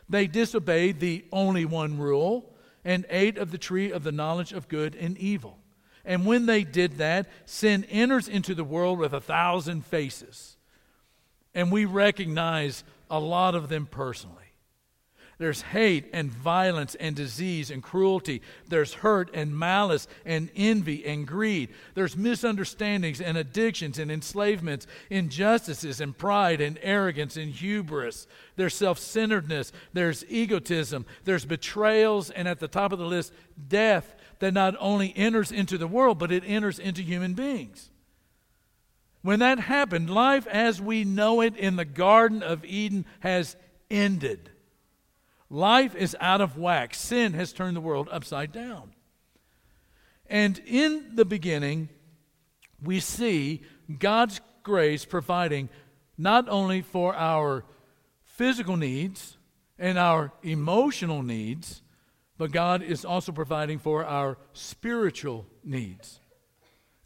They 0.08 0.28
disobeyed 0.28 1.00
the 1.00 1.24
only 1.32 1.64
one 1.64 1.98
rule 1.98 2.54
and 2.84 3.06
ate 3.08 3.38
of 3.38 3.50
the 3.50 3.58
tree 3.58 3.90
of 3.90 4.04
the 4.04 4.12
knowledge 4.12 4.52
of 4.52 4.68
good 4.68 4.94
and 4.94 5.18
evil. 5.18 5.58
And 6.04 6.26
when 6.26 6.46
they 6.46 6.62
did 6.62 6.98
that, 6.98 7.28
sin 7.46 7.84
enters 7.84 8.28
into 8.28 8.54
the 8.54 8.62
world 8.62 8.98
with 8.98 9.14
a 9.14 9.20
thousand 9.20 9.86
faces. 9.86 10.56
And 11.54 11.70
we 11.70 11.84
recognize 11.84 12.84
a 13.10 13.18
lot 13.18 13.54
of 13.54 13.68
them 13.68 13.86
personally. 13.86 14.44
There's 15.38 15.62
hate 15.62 16.10
and 16.12 16.30
violence 16.30 16.94
and 16.94 17.16
disease 17.16 17.70
and 17.70 17.82
cruelty. 17.82 18.40
There's 18.68 18.94
hurt 18.94 19.30
and 19.34 19.56
malice 19.56 20.06
and 20.24 20.48
envy 20.54 21.04
and 21.04 21.26
greed. 21.26 21.70
There's 21.94 22.16
misunderstandings 22.16 23.20
and 23.20 23.36
addictions 23.36 23.98
and 23.98 24.12
enslavements, 24.12 24.86
injustices 25.10 26.00
and 26.00 26.16
pride 26.16 26.60
and 26.60 26.78
arrogance 26.82 27.36
and 27.36 27.50
hubris. 27.50 28.28
There's 28.56 28.74
self 28.74 28.98
centeredness. 28.98 29.72
There's 29.92 30.24
egotism. 30.28 31.04
There's 31.24 31.44
betrayals. 31.44 32.30
And 32.30 32.46
at 32.46 32.60
the 32.60 32.68
top 32.68 32.92
of 32.92 33.00
the 33.00 33.06
list, 33.06 33.32
death 33.68 34.14
that 34.38 34.54
not 34.54 34.76
only 34.78 35.12
enters 35.16 35.50
into 35.50 35.78
the 35.78 35.88
world, 35.88 36.18
but 36.18 36.30
it 36.30 36.44
enters 36.46 36.78
into 36.78 37.02
human 37.02 37.34
beings. 37.34 37.90
When 39.24 39.38
that 39.38 39.58
happened, 39.58 40.10
life 40.10 40.46
as 40.46 40.82
we 40.82 41.02
know 41.02 41.40
it 41.40 41.56
in 41.56 41.76
the 41.76 41.86
Garden 41.86 42.42
of 42.42 42.62
Eden 42.62 43.06
has 43.20 43.56
ended. 43.90 44.50
Life 45.48 45.94
is 45.94 46.14
out 46.20 46.42
of 46.42 46.58
whack. 46.58 46.92
Sin 46.94 47.32
has 47.32 47.54
turned 47.54 47.74
the 47.74 47.80
world 47.80 48.06
upside 48.12 48.52
down. 48.52 48.92
And 50.26 50.60
in 50.66 51.12
the 51.14 51.24
beginning, 51.24 51.88
we 52.82 53.00
see 53.00 53.62
God's 53.98 54.42
grace 54.62 55.06
providing 55.06 55.70
not 56.18 56.46
only 56.50 56.82
for 56.82 57.16
our 57.16 57.64
physical 58.24 58.76
needs 58.76 59.38
and 59.78 59.96
our 59.96 60.32
emotional 60.42 61.22
needs, 61.22 61.80
but 62.36 62.52
God 62.52 62.82
is 62.82 63.06
also 63.06 63.32
providing 63.32 63.78
for 63.78 64.04
our 64.04 64.36
spiritual 64.52 65.46
needs. 65.64 66.20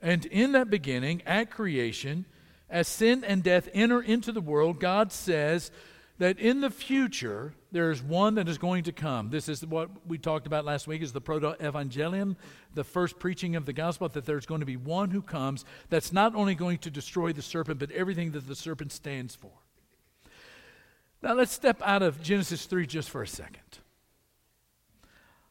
And 0.01 0.27
in 0.27 0.53
that 0.53 0.71
beginning, 0.71 1.23
at 1.27 1.51
creation, 1.51 2.25
as 2.71 2.87
sin 2.87 3.25
and 3.25 3.43
death 3.43 3.69
enter 3.73 4.01
into 4.01 4.33
the 4.33 4.41
world, 4.41 4.81
God 4.81 5.13
says 5.13 5.71
that 6.19 6.39
in 6.39 6.61
the 6.61 6.71
future 6.71 7.55
there's 7.71 8.03
one 8.03 8.35
that 8.37 8.49
is 8.49 8.59
going 8.59 8.85
to 8.85 8.93
come. 8.93 9.31
This 9.31 9.49
is 9.49 9.65
what 9.65 9.91
we 10.07 10.19
talked 10.19 10.47
about 10.47 10.65
last 10.65 10.87
week 10.87 11.03
is 11.03 11.13
the 11.13 11.21
proto-evangelium, 11.21 12.37
the 12.75 12.85
first 12.85 13.19
preaching 13.19 13.57
of 13.57 13.67
the 13.67 13.73
gospel 13.73 14.09
that 14.09 14.27
there's 14.27 14.47
going 14.47 14.61
to 14.61 14.67
be 14.67 14.77
one 14.77 15.11
who 15.11 15.23
comes 15.23 15.65
that's 15.91 16.13
not 16.13 16.35
only 16.35 16.55
going 16.55 16.79
to 16.79 16.91
destroy 16.91 17.33
the 17.33 17.43
serpent 17.43 17.79
but 17.79 17.91
everything 17.93 18.33
that 18.33 18.47
the 18.47 18.55
serpent 18.55 18.93
stands 18.93 19.35
for. 19.35 19.53
Now 21.23 21.35
let's 21.35 21.53
step 21.53 21.81
out 21.83 22.03
of 22.03 22.23
Genesis 22.23 22.67
3 22.67 22.87
just 22.87 23.11
for 23.11 23.23
a 23.23 23.27
second. 23.27 23.79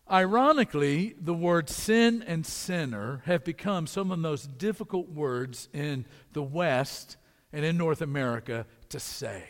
Ironically, 0.09 1.15
the 1.19 1.33
words 1.33 1.75
sin 1.75 2.23
and 2.25 2.45
sinner 2.45 3.21
have 3.25 3.43
become 3.43 3.87
some 3.87 4.11
of 4.11 4.17
the 4.17 4.21
most 4.21 4.57
difficult 4.57 5.09
words 5.09 5.67
in 5.73 6.05
the 6.31 6.43
West 6.43 7.17
and 7.51 7.65
in 7.65 7.77
North 7.77 8.01
America 8.01 8.65
to 8.89 8.99
say 8.99 9.43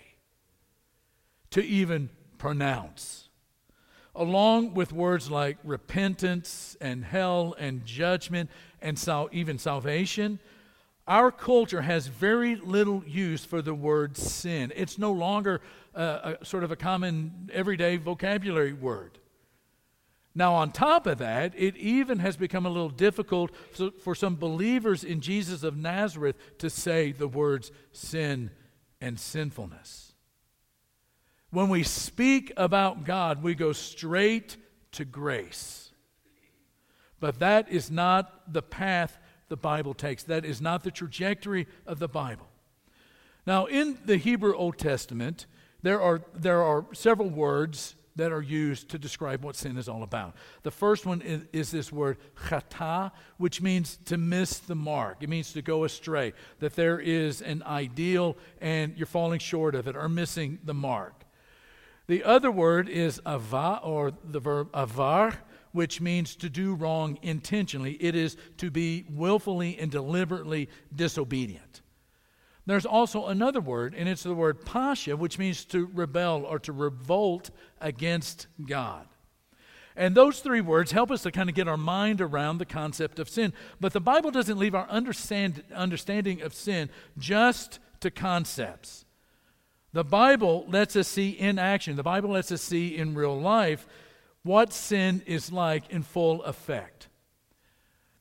to 1.51 1.63
even 1.63 2.09
pronounce. 2.39 3.29
Along 4.15 4.73
with 4.73 4.91
words 4.91 5.29
like 5.29 5.57
repentance 5.63 6.75
and 6.81 7.05
hell 7.05 7.55
and 7.59 7.85
judgment 7.85 8.49
and 8.81 8.97
sal- 8.97 9.29
even 9.31 9.59
salvation, 9.59 10.39
our 11.07 11.31
culture 11.31 11.83
has 11.83 12.07
very 12.07 12.55
little 12.55 13.03
use 13.05 13.45
for 13.45 13.61
the 13.61 13.75
word 13.75 14.17
sin. 14.17 14.73
It's 14.75 14.97
no 14.97 15.11
longer 15.11 15.61
a, 15.93 16.37
a 16.41 16.45
sort 16.45 16.63
of 16.63 16.71
a 16.71 16.75
common 16.75 17.49
everyday 17.53 17.97
vocabulary 17.97 18.73
word. 18.73 19.19
Now, 20.37 20.53
on 20.53 20.71
top 20.71 21.07
of 21.07 21.17
that, 21.17 21.55
it 21.57 21.75
even 21.77 22.19
has 22.19 22.37
become 22.37 22.67
a 22.67 22.69
little 22.69 22.91
difficult 22.91 23.49
for 24.03 24.13
some 24.13 24.35
believers 24.35 25.03
in 25.03 25.19
Jesus 25.19 25.63
of 25.63 25.75
Nazareth 25.75 26.35
to 26.59 26.69
say 26.69 27.11
the 27.11 27.27
words 27.27 27.71
sin 27.91 28.51
and 29.01 29.19
sinfulness. 29.19 30.13
When 31.49 31.69
we 31.69 31.81
speak 31.81 32.53
about 32.55 33.03
God, 33.03 33.41
we 33.41 33.55
go 33.55 33.73
straight 33.73 34.57
to 34.91 35.05
grace. 35.05 35.91
But 37.19 37.39
that 37.39 37.67
is 37.71 37.89
not 37.89 38.53
the 38.53 38.61
path 38.61 39.17
the 39.49 39.57
Bible 39.57 39.95
takes. 39.95 40.21
That 40.21 40.45
is 40.45 40.61
not 40.61 40.83
the 40.83 40.91
trajectory 40.91 41.65
of 41.87 41.97
the 41.97 42.07
Bible. 42.07 42.47
Now, 43.47 43.65
in 43.65 43.97
the 44.05 44.17
Hebrew 44.17 44.55
Old 44.55 44.77
Testament, 44.77 45.47
there 45.81 45.99
are, 45.99 46.21
there 46.35 46.61
are 46.61 46.85
several 46.93 47.31
words 47.31 47.95
that 48.17 48.31
are 48.31 48.41
used 48.41 48.89
to 48.89 48.99
describe 48.99 49.43
what 49.43 49.55
sin 49.55 49.77
is 49.77 49.87
all 49.87 50.03
about. 50.03 50.35
The 50.63 50.71
first 50.71 51.05
one 51.05 51.21
is, 51.21 51.41
is, 51.53 51.71
this 51.71 51.91
word 51.91 52.17
chata, 52.47 53.11
which 53.37 53.61
means 53.61 53.97
to 54.05 54.17
miss 54.17 54.59
the 54.59 54.75
mark. 54.75 55.17
It 55.21 55.29
means 55.29 55.53
to 55.53 55.61
go 55.61 55.83
astray, 55.83 56.33
that 56.59 56.75
there 56.75 56.99
is 56.99 57.41
an 57.41 57.63
ideal 57.63 58.37
and 58.59 58.95
you're 58.97 59.05
falling 59.05 59.39
short 59.39 59.75
of 59.75 59.87
it 59.87 59.95
or 59.95 60.09
missing 60.09 60.59
the 60.63 60.73
mark. 60.73 61.23
The 62.07 62.23
other 62.23 62.51
word 62.51 62.87
is 62.87 63.21
ava, 63.27 63.81
or 63.83 64.13
the 64.23 64.39
verb 64.39 64.69
avar, 64.73 65.33
which 65.73 65.99
means 65.99 66.35
to 66.37 66.49
do 66.49 66.73
wrong 66.73 67.19
intentionally. 67.21 67.93
It 67.93 68.15
is 68.15 68.37
to 68.57 68.71
be 68.71 69.05
willfully 69.09 69.77
and 69.77 69.91
deliberately 69.91 70.69
disobedient. 70.95 71.81
There's 72.67 72.85
also 72.85 73.27
another 73.27 73.61
word, 73.61 73.95
and 73.97 74.09
it's 74.09 74.23
the 74.23 74.35
word 74.35 74.65
pasha, 74.65 75.15
which 75.15 75.39
means 75.39 75.63
to 75.65 75.89
rebel 75.93 76.43
or 76.43 76.59
to 76.59 76.73
revolt 76.73 77.49
against 77.79 78.47
God. 78.63 79.07
And 79.95 80.13
those 80.13 80.41
three 80.41 80.59
words 80.59 80.91
help 80.91 81.09
us 81.09 81.23
to 81.23 81.31
kind 81.31 81.47
of 81.47 81.55
get 81.55 81.69
our 81.69 81.77
mind 81.77 82.19
around 82.19 82.57
the 82.57 82.65
concept 82.65 83.19
of 83.19 83.29
sin. 83.29 83.53
But 83.79 83.93
the 83.93 84.01
Bible 84.01 84.31
doesn't 84.31 84.59
leave 84.59 84.75
our 84.75 84.87
understand, 84.89 85.63
understanding 85.73 86.41
of 86.41 86.53
sin 86.53 86.89
just 87.17 87.79
to 88.01 88.11
concepts. 88.11 89.05
The 89.93 90.03
Bible 90.03 90.65
lets 90.67 90.97
us 90.97 91.07
see 91.07 91.29
in 91.29 91.57
action, 91.57 91.95
the 91.95 92.03
Bible 92.03 92.31
lets 92.31 92.51
us 92.51 92.61
see 92.61 92.97
in 92.97 93.15
real 93.15 93.39
life 93.39 93.87
what 94.43 94.73
sin 94.73 95.23
is 95.25 95.53
like 95.53 95.89
in 95.89 96.03
full 96.03 96.43
effect. 96.43 97.07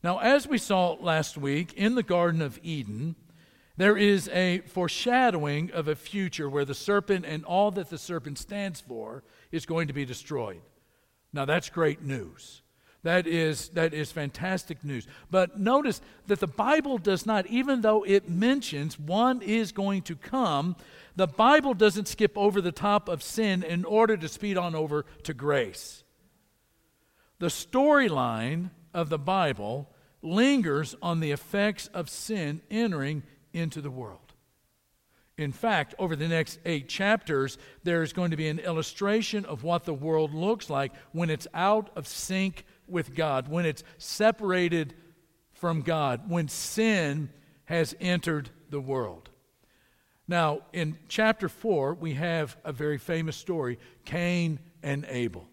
Now, 0.01 0.19
as 0.19 0.47
we 0.47 0.57
saw 0.57 0.93
last 0.93 1.37
week 1.37 1.73
in 1.73 1.95
the 1.95 2.01
Garden 2.03 2.41
of 2.41 2.59
Eden, 2.63 3.15
there 3.77 3.95
is 3.95 4.27
a 4.29 4.59
foreshadowing 4.61 5.71
of 5.71 5.87
a 5.87 5.95
future 5.95 6.49
where 6.49 6.65
the 6.65 6.73
serpent 6.73 7.25
and 7.25 7.45
all 7.45 7.71
that 7.71 7.89
the 7.89 7.97
serpent 7.97 8.39
stands 8.39 8.81
for 8.81 9.23
is 9.51 9.65
going 9.65 9.87
to 9.87 9.93
be 9.93 10.03
destroyed. 10.03 10.61
Now, 11.31 11.45
that's 11.45 11.69
great 11.69 12.01
news. 12.01 12.63
That 13.03 13.27
is, 13.27 13.69
that 13.69 13.93
is 13.93 14.11
fantastic 14.11 14.83
news. 14.83 15.07
But 15.29 15.59
notice 15.59 16.01
that 16.25 16.39
the 16.39 16.47
Bible 16.47 16.97
does 16.97 17.25
not, 17.25 17.45
even 17.47 17.81
though 17.81 18.03
it 18.03 18.27
mentions 18.27 18.99
one 18.99 19.41
is 19.41 19.71
going 19.71 20.01
to 20.03 20.15
come, 20.15 20.75
the 21.15 21.27
Bible 21.27 21.73
doesn't 21.73 22.07
skip 22.07 22.35
over 22.35 22.59
the 22.59 22.71
top 22.71 23.07
of 23.07 23.21
sin 23.21 23.63
in 23.63 23.85
order 23.85 24.17
to 24.17 24.27
speed 24.27 24.57
on 24.57 24.75
over 24.75 25.05
to 25.23 25.33
grace. 25.33 26.03
The 27.39 27.47
storyline 27.47 28.71
of 28.93 29.09
the 29.09 29.19
Bible 29.19 29.89
lingers 30.23 30.95
on 31.01 31.19
the 31.19 31.31
effects 31.31 31.87
of 31.93 32.09
sin 32.09 32.61
entering 32.71 33.21
into 33.53 33.81
the 33.81 33.91
world. 33.91 34.33
In 35.37 35.51
fact, 35.51 35.93
over 35.99 36.15
the 36.15 36.27
next 36.27 36.59
eight 36.65 36.89
chapters, 36.89 37.59
there 37.83 38.01
is 38.01 38.11
going 38.11 38.31
to 38.31 38.37
be 38.37 38.47
an 38.47 38.59
illustration 38.59 39.45
of 39.45 39.63
what 39.63 39.83
the 39.83 39.93
world 39.93 40.33
looks 40.33 40.69
like 40.69 40.93
when 41.11 41.29
it's 41.29 41.47
out 41.53 41.91
of 41.95 42.07
sync 42.07 42.65
with 42.87 43.13
God, 43.13 43.47
when 43.47 43.65
it's 43.65 43.83
separated 43.99 44.95
from 45.53 45.81
God, 45.81 46.29
when 46.29 46.47
sin 46.47 47.29
has 47.65 47.95
entered 47.99 48.49
the 48.69 48.79
world. 48.79 49.29
Now, 50.27 50.61
in 50.73 50.97
chapter 51.07 51.47
4, 51.47 51.93
we 51.93 52.15
have 52.15 52.57
a 52.63 52.73
very 52.73 52.97
famous 52.97 53.37
story 53.37 53.79
Cain 54.05 54.59
and 54.81 55.05
Abel. 55.07 55.47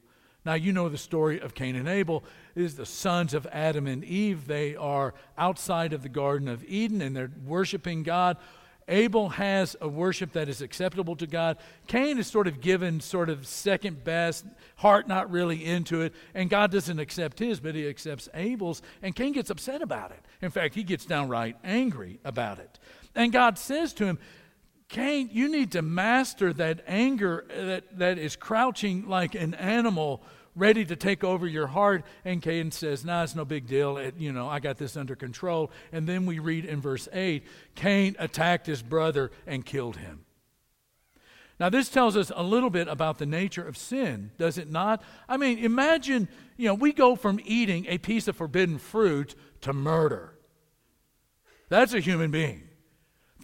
Now, 0.45 0.55
you 0.55 0.73
know 0.73 0.89
the 0.89 0.99
story 0.99 1.41
of 1.41 1.55
Cain 1.55 1.75
and 1.75 1.89
Abel. 1.89 2.25
It 2.55 2.63
is 2.63 2.77
the 2.77 2.87
sons 2.87 3.33
of 3.33 3.47
Adam 3.51 3.87
and 3.87 4.05
Eve. 4.05 4.47
They 4.47 4.77
are 4.77 5.15
outside 5.39 5.93
of 5.93 6.03
the 6.03 6.09
Garden 6.09 6.49
of 6.49 6.63
Eden 6.65 7.01
and 7.01 7.17
they're 7.17 7.31
worshiping 7.47 8.03
God. 8.03 8.37
Abel 8.89 9.31
has 9.31 9.77
a 9.81 9.89
worship 9.89 10.33
that 10.33 10.49
is 10.49 10.61
acceptable 10.61 11.17
to 11.17 11.27
God. 11.27 11.57
Cain 11.87 12.19
is 12.19 12.27
sort 12.27 12.47
of 12.47 12.61
given 12.61 13.01
sort 13.01 13.31
of 13.31 13.47
second 13.47 14.05
best, 14.05 14.45
heart 14.77 15.09
not 15.09 15.31
really 15.31 15.65
into 15.65 16.03
it, 16.03 16.13
and 16.35 16.51
God 16.51 16.71
doesn't 16.71 16.99
accept 16.99 17.39
his, 17.39 17.61
but 17.61 17.75
he 17.75 17.89
accepts 17.89 18.29
Abel's, 18.35 18.83
and 19.03 19.17
Cain 19.17 19.33
gets 19.33 19.51
upset 19.51 19.81
about 19.81 20.11
it. 20.11 20.21
In 20.43 20.51
fact, 20.51 20.75
he 20.75 20.83
gets 20.83 21.07
downright 21.07 21.57
angry 21.65 22.21
about 22.25 22.59
it. 22.59 22.79
And 23.15 23.33
God 23.33 23.59
says 23.59 23.95
to 23.95 24.05
him, 24.05 24.19
Cain, 24.95 25.29
you 25.33 25.49
need 25.49 25.73
to 25.73 25.83
master 25.83 26.53
that 26.53 26.85
anger 26.87 27.45
that, 27.49 27.99
that 27.99 28.17
is 28.17 28.37
crouching 28.37 29.09
like 29.09 29.35
an 29.35 29.53
animal 29.55 30.23
ready 30.55 30.85
to 30.85 30.95
take 30.95 31.25
over 31.25 31.49
your 31.49 31.67
heart. 31.67 32.05
And 32.25 32.41
Cain 32.41 32.71
says, 32.71 33.05
nah, 33.05 33.25
it's 33.25 33.35
no 33.35 33.45
big 33.45 33.67
deal. 33.67 33.97
It, 33.97 34.15
you 34.19 34.33
know, 34.33 34.49
I 34.49 34.61
got 34.61 34.79
this 34.79 34.97
under 34.97 35.17
control. 35.17 35.73
And 35.91 36.07
then 36.07 36.27
we 36.27 36.39
read 36.39 36.65
in 36.65 36.81
verse 36.81 37.09
8 37.13 37.45
Cain 37.75 38.15
attacked 38.21 38.69
his 38.69 38.83
brother 38.83 39.33
and 39.49 39.67
killed 39.67 39.97
him. 39.97 40.27
Now, 41.59 41.71
this 41.71 41.89
tells 41.89 42.17
us 42.17 42.31
a 42.33 42.45
little 42.45 42.71
bit 42.71 42.87
about 42.87 43.19
the 43.19 43.27
nature 43.27 43.67
of 43.67 43.77
sin, 43.77 44.31
does 44.39 44.59
it 44.59 44.71
not? 44.71 45.03
I 45.29 45.39
mean, 45.39 45.59
imagine, 45.59 46.29
you 46.57 46.69
know, 46.69 46.75
we 46.75 46.93
go 46.93 47.17
from 47.17 47.41
eating 47.45 47.87
a 47.89 47.99
piece 47.99 48.29
of 48.29 48.37
forbidden 48.37 48.79
fruit 48.79 49.35
to 49.63 49.73
murder. 49.73 50.39
That's 51.69 51.95
a 51.95 52.01
human 52.01 52.31
being. 52.31 52.69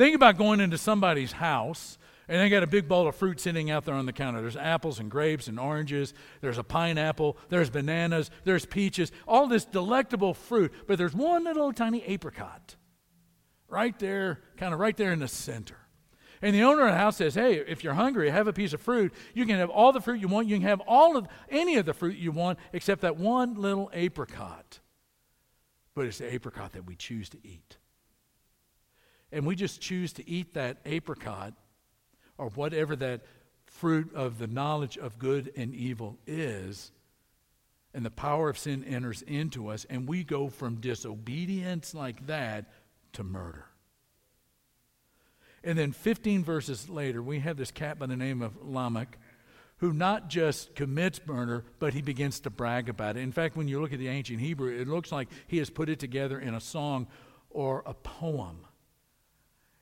Think 0.01 0.15
about 0.15 0.39
going 0.39 0.61
into 0.61 0.79
somebody's 0.79 1.33
house 1.33 1.99
And 2.27 2.41
they 2.41 2.49
got 2.49 2.63
a 2.63 2.67
big 2.67 2.89
bowl 2.89 3.07
of 3.07 3.15
fruit 3.15 3.39
sitting 3.39 3.71
out 3.71 3.85
there 3.85 3.95
on 3.95 4.07
the 4.07 4.15
counter. 4.15 4.41
There's 4.41 4.57
apples 4.57 4.99
and 4.99 5.11
grapes 5.11 5.47
and 5.47 5.61
oranges. 5.61 6.15
There's 6.41 6.57
a 6.57 6.65
pineapple. 6.65 7.37
There's 7.51 7.69
bananas. 7.69 8.31
There's 8.45 8.65
peaches. 8.65 9.13
All 9.29 9.47
this 9.47 9.67
delectable 9.67 10.33
fruit. 10.33 10.73
But 10.87 10.97
there's 10.97 11.13
one 11.13 11.45
little 11.45 11.71
tiny 11.75 12.03
apricot 12.05 12.77
right 13.69 13.99
there, 13.99 14.41
kind 14.57 14.73
of 14.73 14.81
right 14.81 14.97
there 14.97 15.13
in 15.13 15.19
the 15.19 15.29
center. 15.29 15.77
And 16.41 16.55
the 16.55 16.63
owner 16.63 16.87
of 16.87 16.93
the 16.93 16.97
house 16.97 17.19
says, 17.19 17.35
Hey, 17.35 17.57
if 17.57 17.85
you're 17.85 17.93
hungry, 17.93 18.31
have 18.31 18.49
a 18.49 18.55
piece 18.55 18.73
of 18.73 18.81
fruit. 18.81 19.13
You 19.35 19.45
can 19.45 19.57
have 19.57 19.69
all 19.69 19.93
the 19.93 20.01
fruit 20.01 20.19
you 20.19 20.29
want. 20.29 20.49
You 20.49 20.57
can 20.57 20.67
have 20.67 20.81
all 20.87 21.19
of 21.19 21.29
any 21.51 21.77
of 21.77 21.85
the 21.85 21.93
fruit 21.93 22.17
you 22.17 22.33
want 22.33 22.59
except 22.73 23.03
that 23.03 23.19
one 23.19 23.53
little 23.53 23.91
apricot. 23.93 24.81
But 25.95 26.07
it's 26.07 26.17
the 26.17 26.33
apricot 26.33 26.73
that 26.73 26.87
we 26.87 26.97
choose 26.97 27.29
to 27.29 27.39
eat. 27.47 27.77
And 29.33 29.47
we 29.47 29.55
just 29.55 29.81
choose 29.81 30.13
to 30.15 30.29
eat 30.29 30.55
that 30.55 30.79
apricot 30.85 31.55
or 32.39 32.49
whatever 32.51 32.97
that 32.97 33.23
fruit 33.67 34.15
of 34.15 34.39
the 34.39 34.47
knowledge 34.47 34.99
of 34.99 35.19
good 35.19 35.53
and 35.57 35.75
evil 35.75 36.19
is, 36.27 36.91
and 37.95 38.05
the 38.05 38.11
power 38.11 38.49
of 38.49 38.59
sin 38.59 38.85
enters 38.85 39.23
into 39.23 39.69
us, 39.69 39.87
and 39.89 40.09
we 40.09 40.25
go 40.25 40.49
from 40.49 40.77
disobedience 40.77 41.95
like 41.95 42.27
that 42.27 42.67
to 43.13 43.23
murder. 43.23 43.67
And 45.63 45.79
then 45.79 45.93
15 45.93 46.43
verses 46.43 46.89
later, 46.89 47.23
we 47.23 47.41
have 47.41 47.57
this 47.57 47.71
cat 47.71 47.99
by 47.99 48.07
the 48.07 48.17
name 48.17 48.43
of 48.43 48.57
Lamech 48.65 49.19
who 49.81 49.93
not 49.95 50.29
just 50.29 50.75
commits 50.75 51.21
murder, 51.27 51.65
but 51.79 51.95
he 51.95 52.03
begins 52.03 52.39
to 52.41 52.51
brag 52.51 52.89
about 52.89 53.17
it. 53.17 53.21
In 53.21 53.33
fact, 53.33 53.57
when 53.57 53.67
you 53.67 53.81
look 53.81 53.95
at 53.95 53.99
the 53.99 54.09
ancient 54.09 54.41
Hebrew, 54.41 54.71
it 54.79 54.87
looks 54.87 55.11
like 55.11 55.29
he 55.47 55.57
has 55.57 55.71
put 55.71 55.89
it 55.89 55.99
together 55.99 56.39
in 56.39 56.55
a 56.55 56.61
song 56.61 57.07
or 57.49 57.83
a 57.87 57.95
poem. 57.95 58.67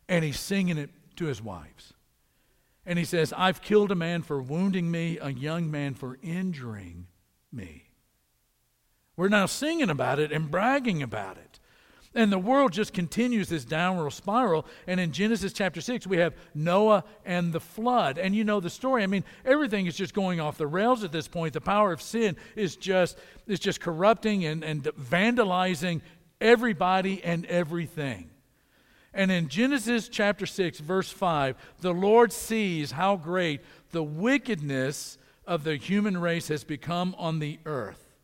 And 0.08 0.24
he's 0.24 0.40
singing 0.40 0.78
it 0.78 0.90
to 1.16 1.26
his 1.26 1.42
wives. 1.42 1.92
And 2.86 2.98
he 2.98 3.04
says, 3.04 3.34
I've 3.36 3.60
killed 3.60 3.92
a 3.92 3.94
man 3.94 4.22
for 4.22 4.40
wounding 4.40 4.90
me, 4.90 5.18
a 5.20 5.30
young 5.30 5.70
man 5.70 5.94
for 5.94 6.18
injuring 6.22 7.06
me. 7.52 7.90
We're 9.16 9.28
now 9.28 9.46
singing 9.46 9.90
about 9.90 10.18
it 10.18 10.32
and 10.32 10.50
bragging 10.50 11.02
about 11.02 11.36
it. 11.36 11.58
And 12.14 12.32
the 12.32 12.38
world 12.38 12.72
just 12.72 12.94
continues 12.94 13.48
this 13.48 13.64
downward 13.64 14.10
spiral. 14.10 14.64
And 14.86 14.98
in 14.98 15.12
Genesis 15.12 15.52
chapter 15.52 15.80
6, 15.80 16.06
we 16.06 16.16
have 16.18 16.34
Noah 16.54 17.04
and 17.24 17.52
the 17.52 17.60
flood. 17.60 18.16
And 18.16 18.34
you 18.34 18.44
know 18.44 18.60
the 18.60 18.70
story. 18.70 19.02
I 19.02 19.06
mean, 19.06 19.24
everything 19.44 19.86
is 19.86 19.96
just 19.96 20.14
going 20.14 20.40
off 20.40 20.56
the 20.56 20.66
rails 20.66 21.04
at 21.04 21.12
this 21.12 21.28
point. 21.28 21.52
The 21.52 21.60
power 21.60 21.92
of 21.92 22.00
sin 22.00 22.36
is 22.56 22.76
just, 22.76 23.18
is 23.46 23.60
just 23.60 23.80
corrupting 23.80 24.46
and, 24.46 24.64
and 24.64 24.82
vandalizing 24.82 26.00
everybody 26.40 27.22
and 27.22 27.44
everything. 27.46 28.30
And 29.18 29.32
in 29.32 29.48
Genesis 29.48 30.08
chapter 30.08 30.46
6, 30.46 30.78
verse 30.78 31.10
5, 31.10 31.56
the 31.80 31.92
Lord 31.92 32.32
sees 32.32 32.92
how 32.92 33.16
great 33.16 33.62
the 33.90 34.02
wickedness 34.02 35.18
of 35.44 35.64
the 35.64 35.74
human 35.74 36.16
race 36.18 36.46
has 36.46 36.62
become 36.62 37.16
on 37.18 37.40
the 37.40 37.58
earth, 37.66 38.14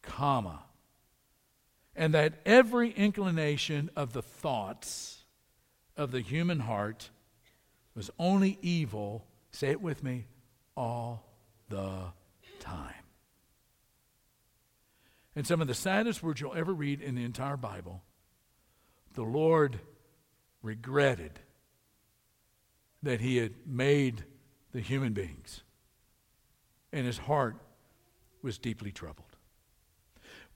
comma, 0.00 0.62
and 1.94 2.14
that 2.14 2.40
every 2.46 2.92
inclination 2.92 3.90
of 3.94 4.14
the 4.14 4.22
thoughts 4.22 5.18
of 5.98 6.12
the 6.12 6.22
human 6.22 6.60
heart 6.60 7.10
was 7.94 8.10
only 8.18 8.58
evil, 8.62 9.26
say 9.50 9.68
it 9.68 9.82
with 9.82 10.02
me, 10.02 10.24
all 10.78 11.26
the 11.68 12.04
time. 12.58 13.04
And 15.34 15.46
some 15.46 15.60
of 15.60 15.68
the 15.68 15.74
saddest 15.74 16.22
words 16.22 16.40
you'll 16.40 16.54
ever 16.54 16.72
read 16.72 17.02
in 17.02 17.16
the 17.16 17.24
entire 17.24 17.58
Bible 17.58 18.02
the 19.12 19.22
Lord 19.22 19.78
regretted 20.66 21.40
that 23.02 23.20
he 23.20 23.36
had 23.36 23.54
made 23.64 24.24
the 24.72 24.80
human 24.80 25.12
beings, 25.12 25.62
and 26.92 27.06
his 27.06 27.18
heart 27.18 27.56
was 28.42 28.58
deeply 28.58 28.90
troubled. 28.90 29.26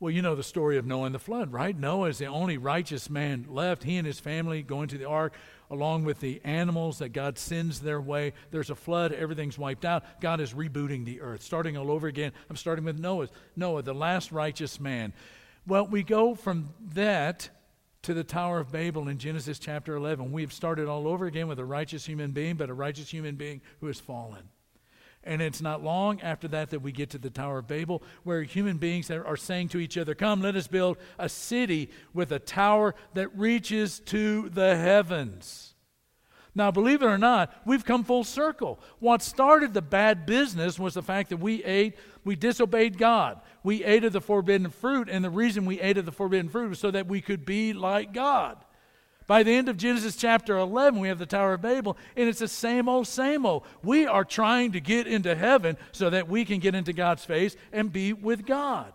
Well, 0.00 0.10
you 0.10 0.22
know 0.22 0.34
the 0.34 0.42
story 0.42 0.78
of 0.78 0.86
Noah 0.86 1.06
and 1.06 1.14
the 1.14 1.18
flood, 1.18 1.52
right? 1.52 1.78
Noah 1.78 2.08
is 2.08 2.18
the 2.18 2.26
only 2.26 2.56
righteous 2.56 3.10
man 3.10 3.44
left. 3.48 3.84
He 3.84 3.98
and 3.98 4.06
his 4.06 4.18
family 4.18 4.62
go 4.62 4.80
into 4.80 4.96
the 4.96 5.06
ark 5.06 5.34
along 5.70 6.04
with 6.04 6.20
the 6.20 6.40
animals 6.42 6.98
that 6.98 7.10
God 7.10 7.38
sends 7.38 7.80
their 7.80 8.00
way. 8.00 8.32
There's 8.50 8.70
a 8.70 8.74
flood, 8.74 9.12
everything's 9.12 9.58
wiped 9.58 9.84
out. 9.84 10.04
God 10.20 10.40
is 10.40 10.54
rebooting 10.54 11.04
the 11.04 11.20
earth, 11.20 11.42
starting 11.42 11.76
all 11.76 11.90
over 11.90 12.08
again. 12.08 12.32
I'm 12.48 12.56
starting 12.56 12.86
with 12.86 12.98
Noah, 12.98 13.28
Noah, 13.56 13.82
the 13.82 13.94
last 13.94 14.32
righteous 14.32 14.80
man. 14.80 15.12
Well, 15.66 15.86
we 15.86 16.02
go 16.02 16.34
from 16.34 16.70
that 16.94 17.50
to 18.02 18.14
the 18.14 18.24
Tower 18.24 18.60
of 18.60 18.72
Babel 18.72 19.08
in 19.08 19.18
Genesis 19.18 19.58
chapter 19.58 19.94
11. 19.94 20.32
We've 20.32 20.52
started 20.52 20.88
all 20.88 21.06
over 21.06 21.26
again 21.26 21.48
with 21.48 21.58
a 21.58 21.64
righteous 21.64 22.06
human 22.06 22.30
being, 22.30 22.56
but 22.56 22.70
a 22.70 22.74
righteous 22.74 23.10
human 23.10 23.36
being 23.36 23.60
who 23.80 23.88
has 23.88 24.00
fallen. 24.00 24.48
And 25.22 25.42
it's 25.42 25.60
not 25.60 25.82
long 25.82 26.20
after 26.22 26.48
that 26.48 26.70
that 26.70 26.80
we 26.80 26.92
get 26.92 27.10
to 27.10 27.18
the 27.18 27.28
Tower 27.28 27.58
of 27.58 27.66
Babel, 27.66 28.02
where 28.24 28.42
human 28.42 28.78
beings 28.78 29.10
are 29.10 29.36
saying 29.36 29.68
to 29.70 29.78
each 29.78 29.98
other, 29.98 30.14
Come, 30.14 30.40
let 30.40 30.56
us 30.56 30.66
build 30.66 30.96
a 31.18 31.28
city 31.28 31.90
with 32.14 32.32
a 32.32 32.38
tower 32.38 32.94
that 33.12 33.36
reaches 33.36 34.00
to 34.06 34.48
the 34.48 34.76
heavens. 34.76 35.69
Now, 36.54 36.70
believe 36.70 37.02
it 37.02 37.06
or 37.06 37.18
not, 37.18 37.52
we've 37.64 37.84
come 37.84 38.02
full 38.02 38.24
circle. 38.24 38.80
What 38.98 39.22
started 39.22 39.72
the 39.72 39.82
bad 39.82 40.26
business 40.26 40.78
was 40.78 40.94
the 40.94 41.02
fact 41.02 41.30
that 41.30 41.36
we 41.36 41.62
ate, 41.64 41.96
we 42.24 42.34
disobeyed 42.34 42.98
God. 42.98 43.40
We 43.62 43.84
ate 43.84 44.04
of 44.04 44.12
the 44.12 44.20
forbidden 44.20 44.70
fruit, 44.70 45.08
and 45.08 45.24
the 45.24 45.30
reason 45.30 45.64
we 45.64 45.80
ate 45.80 45.98
of 45.98 46.06
the 46.06 46.12
forbidden 46.12 46.48
fruit 46.48 46.70
was 46.70 46.80
so 46.80 46.90
that 46.90 47.06
we 47.06 47.20
could 47.20 47.44
be 47.44 47.72
like 47.72 48.12
God. 48.12 48.56
By 49.28 49.44
the 49.44 49.52
end 49.52 49.68
of 49.68 49.76
Genesis 49.76 50.16
chapter 50.16 50.56
11, 50.56 50.98
we 50.98 51.06
have 51.06 51.20
the 51.20 51.26
Tower 51.26 51.54
of 51.54 51.62
Babel, 51.62 51.96
and 52.16 52.28
it's 52.28 52.40
the 52.40 52.48
same 52.48 52.88
old, 52.88 53.06
same 53.06 53.46
old. 53.46 53.62
We 53.80 54.08
are 54.08 54.24
trying 54.24 54.72
to 54.72 54.80
get 54.80 55.06
into 55.06 55.36
heaven 55.36 55.76
so 55.92 56.10
that 56.10 56.28
we 56.28 56.44
can 56.44 56.58
get 56.58 56.74
into 56.74 56.92
God's 56.92 57.24
face 57.24 57.54
and 57.72 57.92
be 57.92 58.12
with 58.12 58.44
God. 58.44 58.92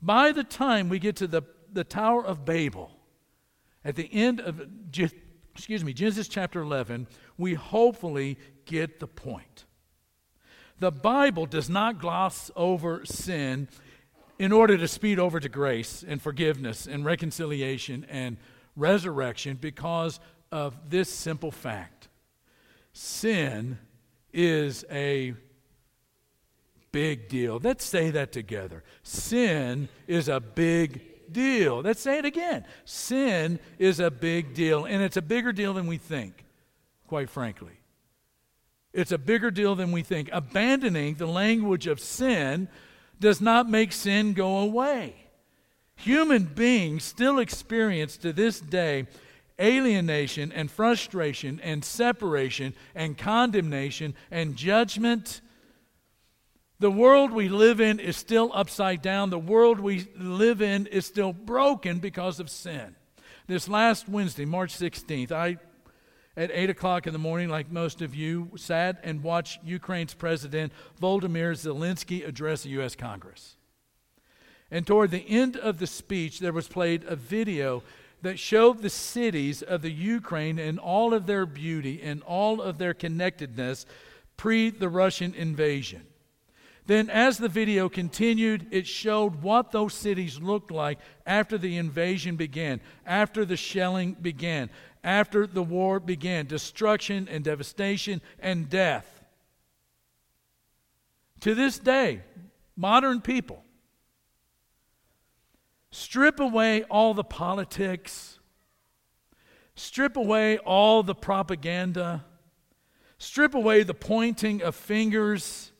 By 0.00 0.30
the 0.30 0.44
time 0.44 0.88
we 0.88 1.00
get 1.00 1.16
to 1.16 1.26
the, 1.26 1.42
the 1.72 1.82
Tower 1.82 2.24
of 2.24 2.44
Babel, 2.44 2.92
at 3.84 3.96
the 3.96 4.08
end 4.12 4.38
of 4.38 4.92
excuse 5.58 5.82
me, 5.82 5.92
Genesis 5.92 6.28
chapter 6.28 6.60
11, 6.60 7.08
we 7.36 7.54
hopefully 7.54 8.38
get 8.64 9.00
the 9.00 9.08
point. 9.08 9.64
The 10.78 10.92
Bible 10.92 11.46
does 11.46 11.68
not 11.68 11.98
gloss 11.98 12.52
over 12.54 13.04
sin 13.04 13.68
in 14.38 14.52
order 14.52 14.78
to 14.78 14.86
speed 14.86 15.18
over 15.18 15.40
to 15.40 15.48
grace 15.48 16.04
and 16.06 16.22
forgiveness 16.22 16.86
and 16.86 17.04
reconciliation 17.04 18.06
and 18.08 18.36
resurrection 18.76 19.58
because 19.60 20.20
of 20.52 20.76
this 20.88 21.10
simple 21.10 21.50
fact 21.50 22.08
sin 22.92 23.78
is 24.32 24.84
a 24.90 25.34
big 26.90 27.28
deal. 27.28 27.60
Let's 27.62 27.84
say 27.84 28.10
that 28.10 28.32
together. 28.32 28.82
Sin 29.02 29.88
is 30.06 30.28
a 30.28 30.40
big 30.40 31.00
deal. 31.32 31.80
Let's 31.80 32.00
say 32.00 32.18
it 32.18 32.24
again. 32.24 32.64
Sin 32.84 33.58
is 33.78 34.00
a 34.00 34.10
big 34.10 34.54
deal, 34.54 34.84
and 34.84 35.02
it's 35.02 35.16
a 35.16 35.22
bigger 35.22 35.52
deal 35.52 35.74
than 35.74 35.86
we 35.86 35.98
think, 35.98 36.44
quite 37.06 37.30
frankly. 37.30 37.80
It's 38.92 39.12
a 39.12 39.18
bigger 39.18 39.50
deal 39.50 39.74
than 39.74 39.92
we 39.92 40.02
think. 40.02 40.30
Abandoning 40.32 41.14
the 41.14 41.26
language 41.26 41.86
of 41.86 42.00
sin 42.00 42.68
does 43.20 43.40
not 43.40 43.68
make 43.68 43.92
sin 43.92 44.32
go 44.32 44.58
away. 44.58 45.14
Human 45.96 46.44
beings 46.44 47.04
still 47.04 47.38
experience 47.38 48.16
to 48.18 48.32
this 48.32 48.60
day 48.60 49.06
alienation 49.60 50.52
and 50.52 50.70
frustration 50.70 51.60
and 51.62 51.84
separation 51.84 52.74
and 52.94 53.18
condemnation 53.18 54.14
and 54.30 54.56
judgment 54.56 55.40
the 56.80 56.90
world 56.90 57.32
we 57.32 57.48
live 57.48 57.80
in 57.80 57.98
is 57.98 58.16
still 58.16 58.50
upside 58.54 59.02
down. 59.02 59.30
The 59.30 59.38
world 59.38 59.80
we 59.80 60.06
live 60.16 60.62
in 60.62 60.86
is 60.86 61.06
still 61.06 61.32
broken 61.32 61.98
because 61.98 62.38
of 62.38 62.48
sin. 62.48 62.94
This 63.48 63.68
last 63.68 64.08
Wednesday, 64.08 64.44
March 64.44 64.76
16th, 64.76 65.32
I, 65.32 65.56
at 66.36 66.50
8 66.52 66.70
o'clock 66.70 67.06
in 67.06 67.12
the 67.12 67.18
morning, 67.18 67.48
like 67.48 67.72
most 67.72 68.00
of 68.00 68.14
you, 68.14 68.50
sat 68.56 69.00
and 69.02 69.24
watched 69.24 69.64
Ukraine's 69.64 70.14
President 70.14 70.72
Volodymyr 71.00 71.52
Zelensky 71.54 72.26
address 72.26 72.62
the 72.62 72.70
U.S. 72.70 72.94
Congress. 72.94 73.56
And 74.70 74.86
toward 74.86 75.10
the 75.10 75.28
end 75.28 75.56
of 75.56 75.78
the 75.78 75.86
speech, 75.86 76.38
there 76.38 76.52
was 76.52 76.68
played 76.68 77.02
a 77.04 77.16
video 77.16 77.82
that 78.22 78.38
showed 78.38 78.82
the 78.82 78.90
cities 78.90 79.62
of 79.62 79.82
the 79.82 79.90
Ukraine 79.90 80.58
in 80.58 80.78
all 80.78 81.14
of 81.14 81.26
their 81.26 81.46
beauty 81.46 82.00
and 82.02 82.22
all 82.22 82.60
of 82.60 82.78
their 82.78 82.94
connectedness 82.94 83.86
pre 84.36 84.70
the 84.70 84.88
Russian 84.88 85.34
invasion. 85.34 86.06
Then, 86.88 87.10
as 87.10 87.36
the 87.36 87.50
video 87.50 87.90
continued, 87.90 88.66
it 88.70 88.86
showed 88.86 89.42
what 89.42 89.72
those 89.72 89.92
cities 89.92 90.40
looked 90.40 90.70
like 90.70 90.98
after 91.26 91.58
the 91.58 91.76
invasion 91.76 92.36
began, 92.36 92.80
after 93.04 93.44
the 93.44 93.58
shelling 93.58 94.16
began, 94.20 94.70
after 95.04 95.46
the 95.46 95.62
war 95.62 96.00
began 96.00 96.46
destruction 96.46 97.28
and 97.30 97.44
devastation 97.44 98.22
and 98.40 98.70
death. 98.70 99.22
To 101.42 101.54
this 101.54 101.78
day, 101.78 102.22
modern 102.74 103.20
people 103.20 103.62
strip 105.90 106.40
away 106.40 106.84
all 106.84 107.12
the 107.12 107.22
politics, 107.22 108.38
strip 109.76 110.16
away 110.16 110.56
all 110.56 111.02
the 111.02 111.14
propaganda 111.14 112.24
Strip 113.18 113.54
away 113.54 113.82
the 113.82 113.94
pointing 113.94 114.62
of 114.62 114.76
fingers, 114.76 115.72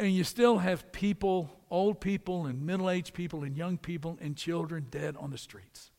and 0.00 0.14
you 0.14 0.24
still 0.24 0.58
have 0.58 0.92
people, 0.92 1.50
old 1.70 2.00
people, 2.00 2.46
and 2.46 2.64
middle 2.64 2.88
aged 2.88 3.12
people, 3.12 3.44
and 3.44 3.54
young 3.54 3.76
people, 3.76 4.18
and 4.20 4.34
children 4.34 4.86
dead 4.90 5.14
on 5.18 5.30
the 5.30 5.36
streets. 5.36 5.90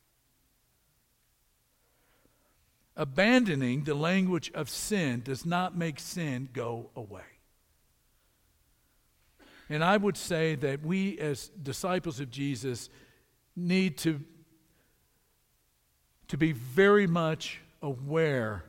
Abandoning 2.98 3.84
the 3.84 3.94
language 3.94 4.52
of 4.56 4.70
sin 4.70 5.22
does 5.24 5.46
not 5.46 5.78
make 5.78 6.00
sin 6.00 6.50
go 6.52 6.90
away. 6.96 7.22
And 9.70 9.84
I 9.84 9.98
would 9.98 10.18
say 10.18 10.56
that 10.56 10.84
we, 10.84 11.20
as 11.20 11.50
disciples 11.50 12.20
of 12.20 12.32
Jesus, 12.32 12.90
need 13.56 14.00
to, 14.00 14.20
to 16.28 16.38
be 16.38 16.54
very 16.54 17.06
much 17.06 17.62
aware 17.84 18.66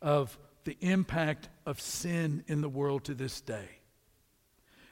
of 0.00 0.38
the 0.62 0.76
impact 0.80 1.48
of 1.66 1.80
sin 1.80 2.44
in 2.46 2.60
the 2.60 2.68
world 2.68 3.04
to 3.04 3.14
this 3.14 3.40
day. 3.40 3.68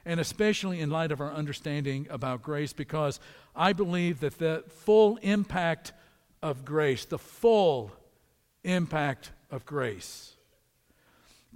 And 0.06 0.20
especially 0.20 0.80
in 0.80 0.90
light 0.90 1.12
of 1.12 1.20
our 1.20 1.32
understanding 1.32 2.06
about 2.10 2.42
grace, 2.42 2.72
because 2.72 3.20
I 3.56 3.72
believe 3.72 4.20
that 4.20 4.38
the 4.38 4.64
full 4.68 5.16
impact 5.22 5.92
of 6.42 6.64
grace, 6.64 7.04
the 7.04 7.18
full 7.18 7.90
impact 8.64 9.30
of 9.50 9.64
grace, 9.64 10.34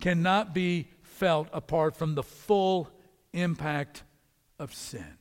cannot 0.01 0.55
be 0.55 0.89
felt 1.03 1.49
apart 1.53 1.97
from 1.97 2.15
the 2.15 2.23
full 2.23 2.89
impact 3.33 4.03
of 4.59 4.73
sin. 4.73 5.19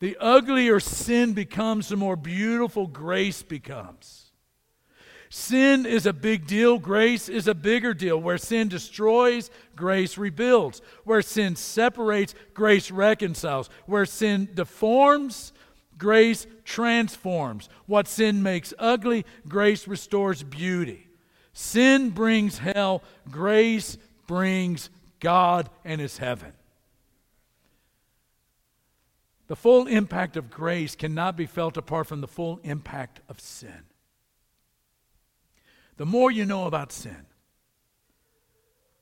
The 0.00 0.16
uglier 0.18 0.80
sin 0.80 1.32
becomes, 1.34 1.88
the 1.88 1.96
more 1.96 2.16
beautiful 2.16 2.86
grace 2.86 3.42
becomes. 3.42 4.23
Sin 5.36 5.84
is 5.84 6.06
a 6.06 6.12
big 6.12 6.46
deal, 6.46 6.78
grace 6.78 7.28
is 7.28 7.48
a 7.48 7.56
bigger 7.56 7.92
deal. 7.92 8.16
Where 8.16 8.38
sin 8.38 8.68
destroys, 8.68 9.50
grace 9.74 10.16
rebuilds. 10.16 10.80
Where 11.02 11.22
sin 11.22 11.56
separates, 11.56 12.36
grace 12.54 12.92
reconciles. 12.92 13.68
Where 13.86 14.06
sin 14.06 14.48
deforms, 14.54 15.52
grace 15.98 16.46
transforms. 16.64 17.68
What 17.86 18.06
sin 18.06 18.44
makes 18.44 18.72
ugly, 18.78 19.26
grace 19.48 19.88
restores 19.88 20.44
beauty. 20.44 21.08
Sin 21.52 22.10
brings 22.10 22.58
hell, 22.58 23.02
grace 23.28 23.98
brings 24.28 24.88
God 25.18 25.68
and 25.84 26.00
his 26.00 26.18
heaven. 26.18 26.52
The 29.48 29.56
full 29.56 29.88
impact 29.88 30.36
of 30.36 30.48
grace 30.48 30.94
cannot 30.94 31.36
be 31.36 31.46
felt 31.46 31.76
apart 31.76 32.06
from 32.06 32.20
the 32.20 32.28
full 32.28 32.60
impact 32.62 33.20
of 33.28 33.40
sin. 33.40 33.82
The 35.96 36.06
more 36.06 36.30
you 36.30 36.44
know 36.44 36.66
about 36.66 36.92
sin, 36.92 37.26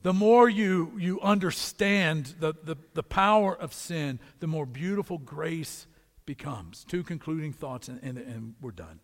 the 0.02 0.12
more 0.12 0.48
you, 0.48 0.92
you 0.98 1.20
understand 1.20 2.34
the, 2.40 2.54
the, 2.64 2.76
the 2.94 3.04
power 3.04 3.56
of 3.56 3.72
sin, 3.72 4.18
the 4.40 4.48
more 4.48 4.66
beautiful 4.66 5.18
grace 5.18 5.86
becomes. 6.26 6.84
Two 6.84 7.02
concluding 7.04 7.52
thoughts, 7.52 7.88
and, 7.88 8.00
and, 8.02 8.18
and 8.18 8.54
we're 8.60 8.72
done. 8.72 9.00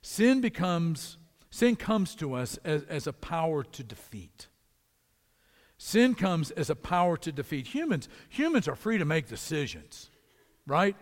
Sin 0.00 0.40
becomes, 0.40 1.18
sin 1.50 1.76
comes 1.76 2.14
to 2.16 2.34
us 2.34 2.58
as, 2.64 2.84
as 2.84 3.06
a 3.06 3.12
power 3.12 3.62
to 3.62 3.84
defeat. 3.84 4.48
Sin 5.76 6.14
comes 6.14 6.50
as 6.52 6.70
a 6.70 6.76
power 6.76 7.16
to 7.18 7.30
defeat. 7.30 7.66
Humans, 7.68 8.08
humans 8.28 8.68
are 8.68 8.76
free 8.76 8.98
to 8.98 9.04
make 9.04 9.28
decisions, 9.28 10.10
right? 10.66 10.96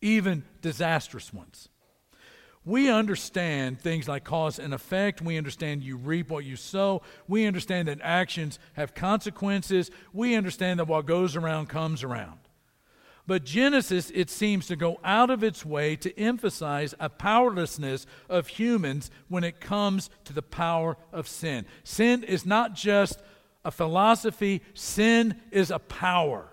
Even 0.00 0.44
disastrous 0.62 1.32
ones. 1.32 1.68
We 2.64 2.88
understand 2.88 3.80
things 3.80 4.06
like 4.06 4.22
cause 4.22 4.58
and 4.58 4.72
effect. 4.72 5.20
We 5.20 5.36
understand 5.36 5.82
you 5.82 5.96
reap 5.96 6.30
what 6.30 6.44
you 6.44 6.54
sow. 6.54 7.02
We 7.26 7.46
understand 7.46 7.88
that 7.88 7.98
actions 8.02 8.60
have 8.74 8.94
consequences. 8.94 9.90
We 10.12 10.36
understand 10.36 10.78
that 10.78 10.86
what 10.86 11.06
goes 11.06 11.34
around 11.34 11.68
comes 11.68 12.04
around. 12.04 12.38
But 13.26 13.44
Genesis, 13.44 14.10
it 14.14 14.30
seems 14.30 14.66
to 14.66 14.76
go 14.76 14.98
out 15.04 15.30
of 15.30 15.42
its 15.42 15.64
way 15.64 15.96
to 15.96 16.18
emphasize 16.18 16.94
a 16.98 17.08
powerlessness 17.08 18.06
of 18.28 18.48
humans 18.48 19.10
when 19.28 19.44
it 19.44 19.60
comes 19.60 20.10
to 20.24 20.32
the 20.32 20.42
power 20.42 20.96
of 21.12 21.28
sin. 21.28 21.66
Sin 21.84 22.24
is 22.24 22.44
not 22.44 22.74
just 22.74 23.20
a 23.64 23.70
philosophy, 23.70 24.60
sin 24.74 25.40
is 25.50 25.70
a 25.70 25.78
power. 25.78 26.51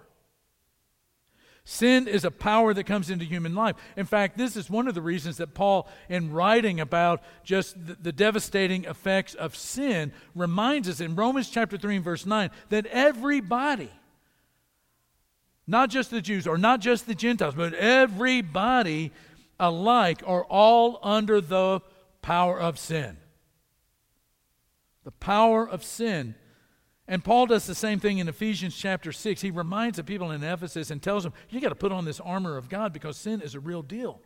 Sin 1.72 2.08
is 2.08 2.26
a 2.26 2.32
power 2.32 2.74
that 2.74 2.86
comes 2.86 3.12
into 3.12 3.24
human 3.24 3.54
life. 3.54 3.76
In 3.96 4.08
fact, 4.08 4.40
this 4.40 4.58
is 4.58 4.72
one 4.72 4.88
of 4.88 4.96
the 4.96 5.04
reasons 5.04 5.38
that 5.38 5.54
Paul, 5.54 5.88
in 6.10 6.34
writing 6.34 6.80
about 6.80 7.22
just 7.44 7.76
the, 7.86 7.94
the, 7.94 8.12
devastating 8.12 8.86
effects 8.86 9.36
of 9.36 9.56
sin, 9.56 10.12
reminds 10.34 10.90
us 10.90 11.00
in 11.00 11.16
Romans 11.16 11.48
chapter 11.48 11.78
3 11.78 11.98
and 11.98 12.04
verse 12.04 12.26
9 12.26 12.50
that 12.70 12.88
everybody, 12.88 13.92
not 15.68 15.92
just 15.92 16.10
the 16.10 16.22
Jews 16.22 16.48
or 16.48 16.58
not 16.58 16.82
just 16.82 17.06
the 17.06 17.14
Gentiles, 17.14 17.54
but 17.54 17.76
everybody 17.76 19.12
alike 19.60 20.24
are 20.26 20.46
all 20.46 21.00
under 21.04 21.40
the 21.40 21.82
power 22.24 22.60
of 22.60 22.80
sin. 22.80 23.16
The 25.04 25.12
power 25.12 25.70
of 25.70 25.84
sin 25.84 26.34
and 27.10 27.24
Paul 27.24 27.48
does 27.48 27.66
the 27.66 27.74
same 27.74 28.00
thing 28.00 28.20
in 28.20 28.30
Ephesians 28.30 28.78
chapter 28.78 29.12
6. 29.12 29.42
He 29.42 29.50
reminds 29.50 29.98
the 29.98 30.04
people 30.04 30.30
in 30.30 30.44
Ephesus 30.44 30.92
and 30.92 31.02
tells 31.02 31.24
them, 31.24 31.34
you 31.50 31.60
got 31.60 31.70
to 31.70 31.76
put 31.76 31.92
on 31.92 32.06
this 32.06 32.20
armor 32.20 32.56
of 32.56 32.70
God 32.70 32.94
because 32.94 33.18
sin 33.18 33.42
is 33.42 33.56
a 33.56 33.60
real 33.60 33.82
deal. 33.82 34.22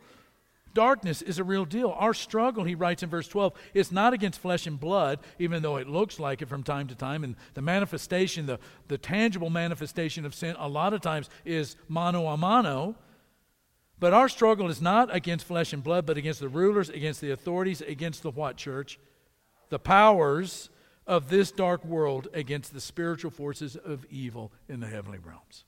Darkness 0.74 1.22
is 1.22 1.38
a 1.38 1.44
real 1.44 1.64
deal. 1.64 1.94
Our 1.96 2.12
struggle, 2.12 2.64
he 2.64 2.74
writes 2.74 3.02
in 3.02 3.08
verse 3.08 3.26
12, 3.26 3.54
is 3.72 3.90
not 3.90 4.12
against 4.12 4.38
flesh 4.38 4.66
and 4.66 4.78
blood, 4.78 5.20
even 5.38 5.62
though 5.62 5.76
it 5.76 5.88
looks 5.88 6.20
like 6.20 6.42
it 6.42 6.48
from 6.50 6.62
time 6.62 6.86
to 6.88 6.94
time. 6.94 7.24
And 7.24 7.36
the 7.54 7.62
manifestation, 7.62 8.44
the, 8.44 8.58
the 8.88 8.98
tangible 8.98 9.48
manifestation 9.48 10.26
of 10.26 10.34
sin, 10.34 10.54
a 10.58 10.68
lot 10.68 10.92
of 10.92 11.00
times 11.00 11.30
is 11.46 11.76
mano 11.88 12.26
a 12.26 12.36
mano. 12.36 12.96
But 13.98 14.12
our 14.12 14.28
struggle 14.28 14.68
is 14.68 14.82
not 14.82 15.14
against 15.14 15.46
flesh 15.46 15.72
and 15.72 15.82
blood, 15.82 16.04
but 16.04 16.18
against 16.18 16.40
the 16.40 16.48
rulers, 16.50 16.90
against 16.90 17.22
the 17.22 17.30
authorities, 17.30 17.80
against 17.80 18.22
the 18.22 18.30
what, 18.30 18.58
church? 18.58 18.98
The 19.70 19.78
powers 19.78 20.68
of 21.06 21.28
this 21.28 21.50
dark 21.50 21.84
world 21.84 22.28
against 22.32 22.72
the 22.72 22.80
spiritual 22.80 23.30
forces 23.30 23.76
of 23.76 24.06
evil 24.10 24.52
in 24.68 24.80
the 24.80 24.86
heavenly 24.86 25.18
realms. 25.18 25.64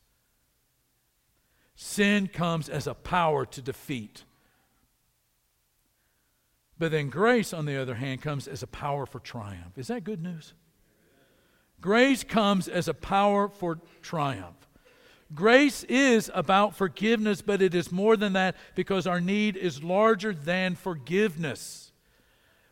Sin 1.74 2.26
comes 2.26 2.68
as 2.68 2.86
a 2.86 2.94
power 2.94 3.44
to 3.44 3.60
defeat. 3.60 4.24
But 6.78 6.90
then 6.90 7.08
grace, 7.08 7.52
on 7.52 7.66
the 7.66 7.80
other 7.80 7.94
hand, 7.94 8.22
comes 8.22 8.48
as 8.48 8.62
a 8.62 8.66
power 8.66 9.06
for 9.06 9.18
triumph. 9.20 9.76
Is 9.76 9.88
that 9.88 10.04
good 10.04 10.22
news? 10.22 10.54
Grace 11.80 12.24
comes 12.24 12.68
as 12.68 12.88
a 12.88 12.94
power 12.94 13.48
for 13.48 13.78
triumph. 14.02 14.68
Grace 15.34 15.84
is 15.84 16.30
about 16.34 16.76
forgiveness, 16.76 17.42
but 17.42 17.60
it 17.60 17.74
is 17.74 17.90
more 17.90 18.16
than 18.16 18.34
that 18.34 18.56
because 18.74 19.06
our 19.06 19.20
need 19.20 19.56
is 19.56 19.82
larger 19.82 20.32
than 20.32 20.74
forgiveness. 20.76 21.85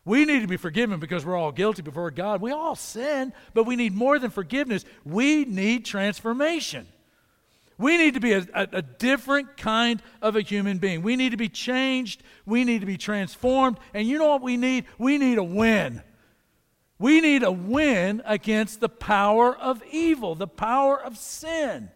We 0.05 0.23
need 0.25 0.41
to 0.41 0.47
be 0.47 0.57
forgiven 0.57 0.99
because 0.99 1.25
we're 1.25 1.35
all 1.35 1.51
guilty 1.51 1.81
before 1.81 2.11
God. 2.11 2.39
We 2.39 2.51
all 2.51 2.75
sin, 2.75 3.33
but 3.55 3.63
we 3.63 3.75
need 3.75 3.95
more 3.95 4.19
than 4.19 4.29
forgiveness. 4.29 4.85
We 5.03 5.45
need 5.45 5.83
transformation. 5.83 6.87
We 7.77 7.97
need 7.97 8.13
to 8.13 8.19
be 8.19 8.33
a, 8.33 8.45
a, 8.53 8.67
a, 8.71 8.81
different 8.83 9.57
kind 9.57 10.01
of 10.21 10.35
a 10.35 10.41
human 10.41 10.77
being. 10.77 11.01
We 11.01 11.15
need 11.15 11.31
to 11.31 11.37
be 11.37 11.49
changed. 11.49 12.23
We 12.45 12.63
need 12.63 12.79
to 12.79 12.85
be 12.85 12.97
transformed. 12.97 13.79
And 13.93 14.07
you 14.07 14.19
know 14.19 14.27
what 14.27 14.43
we 14.43 14.55
need? 14.55 14.85
We 14.97 15.17
need 15.17 15.39
a 15.39 15.43
win. 15.43 16.01
We 16.99 17.19
need 17.19 17.43
a 17.43 17.51
win 17.51 18.21
against 18.25 18.79
the 18.79 18.87
power 18.87 19.53
of 19.53 19.83
evil, 19.91 20.35
the 20.35 20.47
power 20.47 21.01
of 21.01 21.17
sin, 21.17 21.89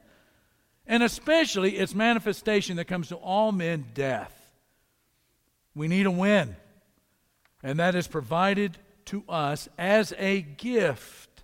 and 0.86 1.04
especially 1.04 1.78
its 1.78 1.96
manifestation 1.96 2.76
that 2.76 2.86
comes 2.86 3.08
to 3.10 3.16
all 3.16 3.54
men 3.54 3.86
death. 3.94 4.36
We 5.76 5.88
need 5.88 6.08
a 6.08 6.12
win 6.12 6.58
and 7.64 7.80
that 7.80 7.96
is 7.96 8.08
provided 8.08 8.78
to 9.06 9.24
us 9.28 9.68
as 9.78 10.14
a 10.18 10.42
gift. 10.42 11.44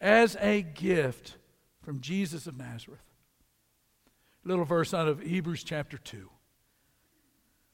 As 0.00 0.36
a 0.40 0.62
gift 0.62 1.36
from 1.82 2.00
Jesus 2.00 2.46
of 2.46 2.56
Nazareth. 2.56 3.00
Little 4.44 4.64
verse 4.64 4.92
out 4.92 5.08
of 5.08 5.20
Hebrews 5.20 5.64
chapter 5.64 5.96
2. 5.96 6.28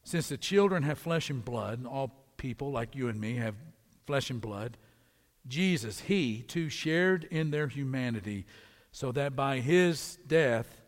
Since 0.05 0.29
the 0.29 0.37
children 0.37 0.85
have 0.85 0.99
flesh 0.99 1.31
and 1.31 1.45
blood, 1.45 1.79
and 1.79 1.87
all 1.87 2.13
people 2.37 2.71
like 2.71 2.95
you 2.95 3.09
and 3.09 3.21
me 3.21 3.37
have 3.37 3.55
flesh 4.07 4.31
and 4.31 4.41
blood, 4.41 4.77
Jesus, 5.47 6.01
he 6.01 6.43
too 6.43 6.69
shared 6.69 7.25
in 7.25 7.51
their 7.51 7.67
humanity, 7.67 8.47
so 8.93 9.13
that 9.13 9.37
by 9.37 9.61
his 9.61 10.19
death 10.27 10.81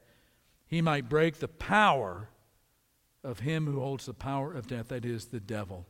he 0.67 0.81
might 0.81 1.09
break 1.09 1.39
the 1.39 1.49
power 1.49 2.29
of 3.25 3.41
him 3.41 3.67
who 3.67 3.81
holds 3.81 4.07
the 4.07 4.15
power 4.15 4.53
of 4.53 4.67
death, 4.67 4.89
that 4.89 5.05
is, 5.05 5.27
the 5.27 5.41
devil. 5.41 5.87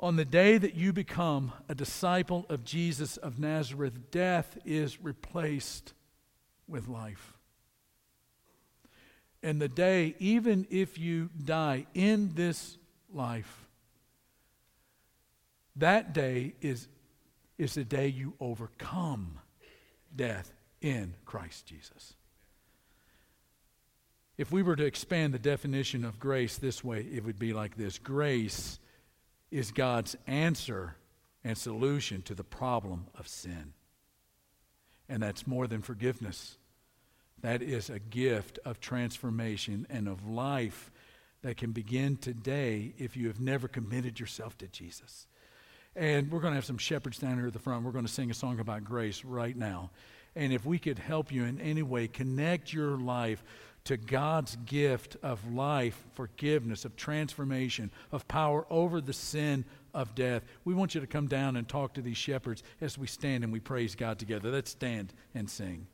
On 0.00 0.16
the 0.16 0.24
day 0.24 0.58
that 0.58 0.74
you 0.74 0.92
become 0.92 1.52
a 1.68 1.74
disciple 1.74 2.46
of 2.48 2.64
Jesus 2.64 3.16
of 3.16 3.38
Nazareth, 3.38 4.10
death 4.10 4.58
is 4.64 5.00
replaced 5.00 5.94
with 6.66 6.88
life. 6.88 7.34
And 9.42 9.60
the 9.60 9.68
day, 9.68 10.14
even 10.18 10.66
if 10.70 10.98
you 10.98 11.30
die 11.44 11.86
in 11.94 12.34
this 12.34 12.78
life, 13.12 13.64
That 15.76 16.12
day 16.12 16.54
is, 16.60 16.88
is 17.58 17.74
the 17.74 17.84
day 17.84 18.08
you 18.08 18.34
overcome 18.38 19.40
death 20.14 20.52
in 20.80 21.14
Christ 21.24 21.66
Jesus. 21.66 22.14
If 24.36 24.50
we 24.50 24.62
were 24.62 24.76
to 24.76 24.84
expand 24.84 25.32
the 25.32 25.38
definition 25.38 26.04
of 26.04 26.18
grace 26.18 26.58
this 26.58 26.82
way, 26.82 27.00
it 27.00 27.24
would 27.24 27.38
be 27.38 27.52
like 27.52 27.76
this 27.76 27.98
Grace 27.98 28.78
is 29.50 29.70
God's 29.70 30.16
answer 30.26 30.96
and 31.44 31.56
solution 31.56 32.22
to 32.22 32.34
the 32.34 32.44
problem 32.44 33.06
of 33.16 33.28
sin. 33.28 33.74
And 35.08 35.22
that's 35.22 35.46
more 35.46 35.66
than 35.66 35.82
forgiveness. 35.82 36.56
That 37.42 37.62
is 37.62 37.90
a 37.90 37.98
gift 37.98 38.58
of 38.64 38.80
transformation 38.80 39.86
and 39.90 40.08
of 40.08 40.26
life 40.26 40.90
that 41.42 41.58
can 41.58 41.72
begin 41.72 42.16
today 42.16 42.94
if 42.98 43.16
you 43.16 43.28
have 43.28 43.38
never 43.38 43.68
committed 43.68 44.18
yourself 44.18 44.56
to 44.58 44.66
Jesus. 44.66 45.26
And 45.94 46.32
we're 46.32 46.40
going 46.40 46.52
to 46.52 46.56
have 46.56 46.64
some 46.64 46.78
shepherds 46.78 47.18
down 47.18 47.36
here 47.36 47.46
at 47.46 47.52
the 47.52 47.58
front. 47.58 47.84
We're 47.84 47.92
going 47.92 48.06
to 48.06 48.12
sing 48.12 48.30
a 48.30 48.34
song 48.34 48.58
about 48.58 48.82
grace 48.82 49.24
right 49.24 49.56
now. 49.56 49.90
And 50.34 50.52
if 50.52 50.66
we 50.66 50.78
could 50.78 50.98
help 50.98 51.30
you 51.30 51.44
in 51.44 51.60
any 51.60 51.82
way, 51.82 52.08
connect 52.08 52.72
your 52.72 52.98
life 52.98 53.44
to 53.84 53.96
God's 53.96 54.56
gift 54.64 55.16
of 55.22 55.52
life, 55.52 56.02
forgiveness, 56.14 56.84
of 56.84 56.96
transformation, 56.96 57.90
of 58.12 58.26
power 58.28 58.66
over 58.70 59.00
the 59.00 59.12
sin 59.12 59.64
of 59.92 60.14
death. 60.14 60.42
We 60.64 60.74
want 60.74 60.94
you 60.94 61.00
to 61.00 61.06
come 61.06 61.26
down 61.26 61.56
and 61.56 61.68
talk 61.68 61.94
to 61.94 62.02
these 62.02 62.16
shepherds 62.16 62.62
as 62.80 62.96
we 62.96 63.06
stand 63.06 63.44
and 63.44 63.52
we 63.52 63.60
praise 63.60 63.94
God 63.94 64.18
together. 64.18 64.50
Let's 64.50 64.70
stand 64.70 65.12
and 65.34 65.48
sing. 65.48 65.86